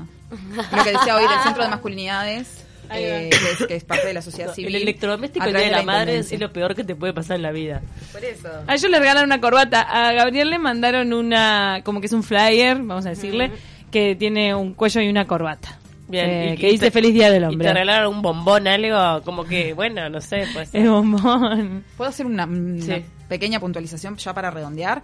Lo 0.75 0.83
que 0.83 0.91
decía 0.91 1.15
hoy 1.15 1.27
del 1.27 1.39
Centro 1.43 1.63
de 1.63 1.69
Masculinidades, 1.69 2.47
Ahí. 2.47 2.66
Eh, 2.91 3.29
que, 3.29 3.51
es, 3.63 3.67
que 3.67 3.75
es 3.75 3.83
parte 3.83 4.07
de 4.07 4.13
la 4.13 4.21
sociedad 4.21 4.49
El 4.51 4.55
civil. 4.55 4.75
electrodoméstico 4.75 5.45
a 5.45 5.47
el 5.49 5.53
día 5.55 5.65
de 5.65 5.71
la 5.71 5.83
madre 5.83 6.17
es 6.19 6.39
lo 6.39 6.51
peor 6.51 6.75
que 6.75 6.83
te 6.83 6.95
puede 6.95 7.13
pasar 7.13 7.35
en 7.37 7.43
la 7.43 7.51
vida. 7.51 7.81
Por 8.11 8.23
eso. 8.23 8.49
A 8.67 8.73
ellos 8.75 8.89
le 8.91 8.99
regalaron 8.99 9.27
una 9.29 9.41
corbata. 9.41 9.81
A 9.81 10.11
Gabriel 10.13 10.49
le 10.49 10.59
mandaron 10.59 11.13
una, 11.13 11.81
como 11.83 11.99
que 11.99 12.07
es 12.07 12.13
un 12.13 12.23
flyer, 12.23 12.77
vamos 12.77 13.05
a 13.05 13.09
decirle, 13.09 13.51
que 13.91 14.15
tiene 14.15 14.53
un 14.55 14.73
cuello 14.73 15.01
y 15.01 15.09
una 15.09 15.25
corbata. 15.27 15.79
Bien, 16.09 16.29
Eh, 16.29 16.53
y- 16.53 16.57
que 16.57 16.69
y 16.69 16.71
dice 16.71 16.85
te- 16.85 16.91
Feliz 16.91 17.13
Día 17.13 17.29
del 17.29 17.43
Y 17.43 17.45
Hombre. 17.47 17.67
te 17.67 17.73
regalaron 17.73 18.15
un 18.15 18.21
bombón, 18.21 18.65
algo 18.67 19.21
como 19.23 19.43
que, 19.43 19.73
bueno, 19.73 20.09
no 20.09 20.21
sé, 20.21 20.45
pues. 20.53 20.69
Es 20.73 20.87
bombón. 20.89 21.83
¿Puedo 21.97 22.09
hacer 22.09 22.25
una, 22.25 22.45
una 22.45 22.81
Sí. 22.81 23.03
pequeña 23.27 23.59
puntualización 23.59 24.15
ya 24.15 24.33
para 24.33 24.49
redondear? 24.49 25.03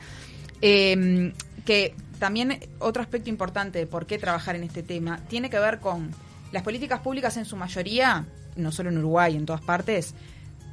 Eh, 0.61 1.33
que 1.65 1.93
también 2.19 2.57
otro 2.79 3.01
aspecto 3.01 3.29
importante 3.29 3.79
de 3.79 3.87
por 3.87 4.05
qué 4.05 4.17
trabajar 4.17 4.55
en 4.55 4.63
este 4.63 4.81
tema 4.83 5.19
tiene 5.27 5.49
que 5.49 5.59
ver 5.59 5.79
con 5.79 6.11
las 6.53 6.63
políticas 6.63 7.01
públicas 7.01 7.35
en 7.37 7.45
su 7.45 7.57
mayoría, 7.57 8.25
no 8.55 8.71
solo 8.71 8.89
en 8.89 8.99
Uruguay, 8.99 9.35
en 9.35 9.45
todas 9.45 9.61
partes, 9.61 10.13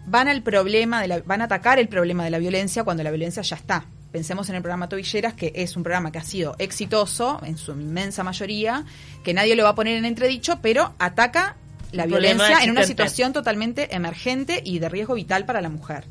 van 0.06 0.28
al 0.28 0.42
problema 0.42 1.00
de 1.00 1.08
la, 1.08 1.20
van 1.22 1.40
a 1.40 1.44
atacar 1.44 1.78
el 1.78 1.88
problema 1.88 2.22
de 2.22 2.30
la 2.30 2.38
violencia 2.38 2.84
cuando 2.84 3.02
la 3.02 3.10
violencia 3.10 3.42
ya 3.42 3.56
está. 3.56 3.86
Pensemos 4.12 4.48
en 4.50 4.56
el 4.56 4.62
programa 4.62 4.88
Tobilleras, 4.88 5.34
que 5.34 5.52
es 5.54 5.76
un 5.76 5.82
programa 5.82 6.12
que 6.12 6.18
ha 6.18 6.22
sido 6.22 6.54
exitoso 6.58 7.40
en 7.44 7.56
su 7.56 7.72
inmensa 7.72 8.22
mayoría, 8.22 8.84
que 9.24 9.32
nadie 9.32 9.56
lo 9.56 9.64
va 9.64 9.70
a 9.70 9.74
poner 9.74 9.96
en 9.96 10.04
entredicho, 10.04 10.58
pero 10.60 10.94
ataca 10.98 11.56
la 11.92 12.06
violencia 12.06 12.62
en 12.62 12.70
una 12.70 12.82
situación 12.82 13.32
totalmente 13.32 13.94
emergente 13.94 14.60
y 14.64 14.80
de 14.80 14.88
riesgo 14.88 15.14
vital 15.14 15.46
para 15.46 15.62
la 15.62 15.70
mujer. 15.70 16.04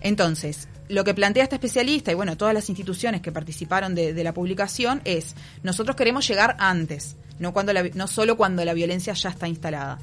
Entonces, 0.00 0.68
lo 0.88 1.04
que 1.04 1.14
plantea 1.14 1.44
esta 1.44 1.56
especialista 1.56 2.12
y 2.12 2.14
bueno, 2.14 2.36
todas 2.36 2.54
las 2.54 2.68
instituciones 2.68 3.20
que 3.20 3.32
participaron 3.32 3.94
de, 3.94 4.22
la 4.22 4.34
publicación 4.34 5.00
es, 5.04 5.34
nosotros 5.62 5.96
queremos 5.96 6.26
llegar 6.26 6.56
antes, 6.58 7.16
no, 7.38 7.52
cuando 7.52 7.72
la 7.72 7.82
no 7.94 8.06
solo 8.06 8.36
cuando 8.36 8.64
la 8.64 8.74
violencia 8.74 9.12
ya 9.14 9.30
está 9.30 9.48
instalada. 9.48 9.98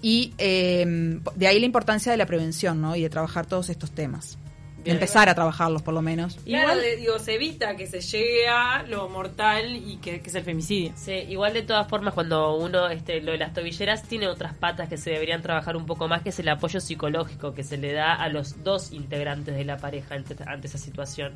Y 0.00 0.32
eh, 0.38 1.18
de 1.34 1.46
ahí 1.46 1.58
la 1.58 1.66
importancia 1.66 2.12
de 2.12 2.18
la 2.18 2.26
prevención 2.26 2.80
¿no? 2.80 2.94
y 2.94 3.02
de 3.02 3.10
trabajar 3.10 3.46
todos 3.46 3.68
estos 3.68 3.90
temas. 3.90 4.38
De 4.78 4.84
Bien. 4.84 4.96
empezar 4.96 5.28
a 5.28 5.34
trabajarlos 5.34 5.82
por 5.82 5.92
lo 5.92 6.00
menos. 6.02 6.38
Igual, 6.46 6.80
digo, 6.98 7.18
se 7.18 7.34
evita 7.34 7.76
que 7.76 7.86
se 7.88 8.00
llegue 8.00 8.46
a 8.48 8.84
lo 8.84 9.08
mortal 9.08 9.74
y 9.76 9.96
que, 9.96 10.20
que 10.20 10.28
es 10.30 10.34
el 10.36 10.44
femicidio. 10.44 10.92
Sí, 10.96 11.12
igual 11.28 11.52
de 11.52 11.62
todas 11.62 11.88
formas 11.88 12.14
cuando 12.14 12.56
uno, 12.56 12.88
este, 12.88 13.20
lo 13.20 13.32
de 13.32 13.38
las 13.38 13.52
tobilleras 13.52 14.04
tiene 14.04 14.28
otras 14.28 14.54
patas 14.54 14.88
que 14.88 14.96
se 14.96 15.10
deberían 15.10 15.42
trabajar 15.42 15.76
un 15.76 15.84
poco 15.84 16.06
más, 16.08 16.22
que 16.22 16.28
es 16.30 16.38
el 16.38 16.48
apoyo 16.48 16.80
psicológico 16.80 17.54
que 17.54 17.64
se 17.64 17.76
le 17.76 17.92
da 17.92 18.14
a 18.14 18.28
los 18.28 18.62
dos 18.62 18.92
integrantes 18.92 19.56
de 19.56 19.64
la 19.64 19.76
pareja 19.78 20.14
ante, 20.14 20.36
ante 20.46 20.68
esa 20.68 20.78
situación, 20.78 21.32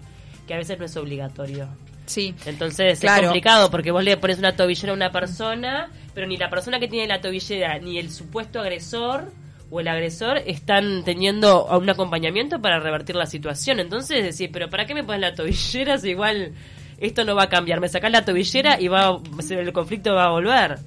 que 0.47 0.55
a 0.55 0.57
veces 0.59 0.79
no 0.79 0.85
es 0.85 0.97
obligatorio. 0.97 1.67
Sí. 2.07 2.35
Entonces 2.47 3.01
Claro. 3.01 3.23
es 3.23 3.27
complicado 3.29 3.71
porque 3.71 3.91
vos 3.91 4.05
le 4.05 4.17
pones 4.17 4.39
una 4.39 4.55
tobillera 4.57 4.93
a 4.93 4.97
una 4.97 5.11
persona, 5.13 5.91
pero 6.15 6.27
ni 6.27 6.37
la 6.37 6.49
persona 6.49 6.79
que 6.81 6.89
tiene 6.89 7.07
la 7.09 7.21
tobillera 7.21 7.79
ni 7.81 7.99
el 7.99 8.11
supuesto 8.11 8.61
agresor 8.61 9.33
o 9.73 9.81
el 9.81 9.89
agresor 9.89 10.37
están 10.47 11.03
teniendo 11.03 11.65
un 11.67 11.89
acompañamiento 11.89 12.61
para 12.61 12.79
revertir 12.79 13.17
la 13.17 13.25
situación. 13.25 13.81
Entonces 13.81 14.23
decir, 14.23 14.51
pero 14.53 14.69
¿para 14.69 14.85
qué 14.87 14.93
me 14.95 15.03
pones 15.03 15.23
la 15.23 15.35
tobillera 15.35 15.97
si 15.97 16.11
igual 16.11 16.53
esto 16.99 17.25
no 17.25 17.35
va 17.35 17.45
a 17.45 17.49
cambiar? 17.49 17.81
Me 17.81 17.89
sacás 17.89 18.13
la 18.13 18.23
tobillera 18.23 18.79
y 18.79 18.89
va 18.89 19.19
el 19.49 19.73
conflicto 19.73 20.15
va 20.15 20.27
a 20.27 20.31
volver. 20.31 20.79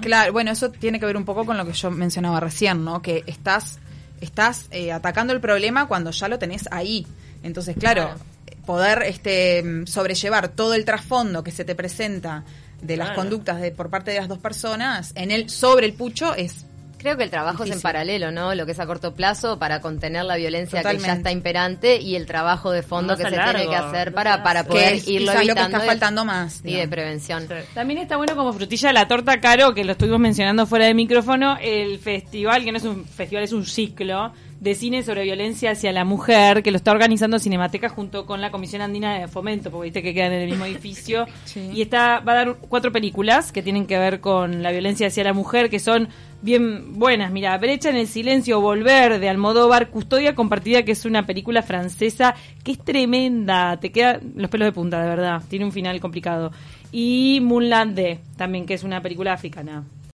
Claro, 0.00 0.32
bueno, 0.32 0.50
eso 0.50 0.70
tiene 0.70 0.98
que 0.98 1.06
ver 1.06 1.16
un 1.16 1.24
poco 1.24 1.46
con 1.46 1.56
lo 1.56 1.64
que 1.64 1.72
yo 1.72 1.92
mencionaba 1.92 2.40
recién, 2.40 2.84
¿no? 2.84 3.00
Que 3.00 3.22
estás, 3.28 3.78
estás 4.20 4.66
eh, 4.72 4.90
atacando 4.90 5.32
el 5.32 5.40
problema 5.40 5.86
cuando 5.86 6.10
ya 6.10 6.26
lo 6.26 6.36
tenés 6.38 6.68
ahí. 6.72 7.06
Entonces, 7.44 7.76
claro, 7.78 8.02
Claro. 8.02 8.20
poder 8.66 9.02
este, 9.04 9.86
sobrellevar 9.86 10.48
todo 10.48 10.74
el 10.74 10.84
trasfondo 10.84 11.44
que 11.44 11.52
se 11.52 11.64
te 11.64 11.76
presenta 11.76 12.42
de 12.82 12.96
las 12.96 13.08
Claro. 13.10 13.20
conductas 13.22 13.60
de, 13.60 13.70
por 13.70 13.90
parte 13.90 14.10
de 14.10 14.18
las 14.18 14.26
dos 14.28 14.38
personas 14.38 15.12
en 15.14 15.30
el 15.30 15.48
sobre 15.50 15.86
el 15.86 15.92
pucho 15.92 16.34
es 16.34 16.66
Creo 17.04 17.18
que 17.18 17.24
el 17.24 17.28
trabajo 17.30 17.64
es 17.64 17.70
en 17.70 17.82
paralelo, 17.82 18.30
¿no? 18.30 18.54
Lo 18.54 18.64
que 18.64 18.72
es 18.72 18.80
a 18.80 18.86
corto 18.86 19.12
plazo 19.14 19.58
para 19.58 19.82
contener 19.82 20.24
la 20.24 20.36
violencia 20.36 20.82
que 20.82 20.96
ya 20.96 21.12
está 21.12 21.30
imperante 21.30 22.00
y 22.00 22.16
el 22.16 22.24
trabajo 22.24 22.70
de 22.70 22.82
fondo 22.82 23.12
Más 23.12 23.18
que 23.22 23.28
se 23.28 23.36
largo, 23.36 23.58
tiene 23.58 23.68
que 23.70 23.76
hacer 23.76 24.14
para, 24.14 24.42
para 24.42 24.64
poder 24.64 24.94
es 24.94 25.06
irlo 25.06 25.32
quizás 25.32 25.46
lo 25.46 25.54
que 25.54 25.60
evitando 25.60 25.76
está 25.76 25.84
y- 25.84 25.88
faltando 25.90 26.24
más. 26.24 26.62
y 26.64 26.76
de 26.76 26.88
prevención. 26.88 27.46
También 27.74 28.00
está 28.00 28.16
bueno 28.16 28.34
como 28.34 28.54
frutilla 28.54 28.88
de 28.88 28.94
la 28.94 29.06
torta 29.06 29.38
caro, 29.38 29.74
que 29.74 29.84
lo 29.84 29.92
estuvimos 29.92 30.18
mencionando 30.18 30.64
fuera 30.64 30.86
de 30.86 30.94
micrófono, 30.94 31.58
el 31.60 31.98
festival, 31.98 32.64
que 32.64 32.72
no 32.72 32.78
es 32.78 32.84
un 32.84 33.04
festival, 33.04 33.44
es 33.44 33.52
un 33.52 33.66
ciclo 33.66 34.32
de 34.64 34.74
cine 34.74 35.02
sobre 35.02 35.24
violencia 35.24 35.72
hacia 35.72 35.92
la 35.92 36.06
mujer, 36.06 36.62
que 36.62 36.70
lo 36.70 36.78
está 36.78 36.90
organizando 36.90 37.38
Cinemateca 37.38 37.90
junto 37.90 38.24
con 38.24 38.40
la 38.40 38.50
Comisión 38.50 38.80
Andina 38.80 39.18
de 39.18 39.28
Fomento, 39.28 39.70
porque 39.70 39.84
viste 39.84 40.02
que 40.02 40.14
quedan 40.14 40.32
en 40.32 40.40
el 40.40 40.50
mismo 40.50 40.64
edificio. 40.64 41.26
Sí. 41.44 41.70
Y 41.74 41.82
está, 41.82 42.20
va 42.20 42.32
a 42.32 42.36
dar 42.36 42.56
cuatro 42.56 42.90
películas 42.90 43.52
que 43.52 43.62
tienen 43.62 43.86
que 43.86 43.98
ver 43.98 44.20
con 44.20 44.62
la 44.62 44.72
violencia 44.72 45.08
hacia 45.08 45.22
la 45.24 45.34
mujer, 45.34 45.68
que 45.68 45.78
son 45.78 46.08
bien 46.40 46.98
buenas. 46.98 47.30
Mira, 47.30 47.56
Brecha 47.58 47.90
en 47.90 47.96
el 47.96 48.08
silencio, 48.08 48.60
Volver 48.60 49.20
de 49.20 49.28
Almodóvar, 49.28 49.90
Custodia 49.90 50.34
compartida, 50.34 50.84
que 50.84 50.92
es 50.92 51.04
una 51.04 51.26
película 51.26 51.62
francesa 51.62 52.34
que 52.62 52.72
es 52.72 52.78
tremenda, 52.78 53.78
te 53.78 53.92
queda 53.92 54.20
los 54.34 54.50
pelos 54.50 54.66
de 54.66 54.72
punta, 54.72 55.02
de 55.02 55.08
verdad. 55.08 55.42
Tiene 55.48 55.66
un 55.66 55.72
final 55.72 56.00
complicado. 56.00 56.50
Y 56.90 57.40
Moonland 57.42 57.94
D, 57.94 58.20
también, 58.36 58.64
que 58.64 58.74
es 58.74 58.84
una 58.84 59.02
película 59.02 59.34
africana. 59.34 59.84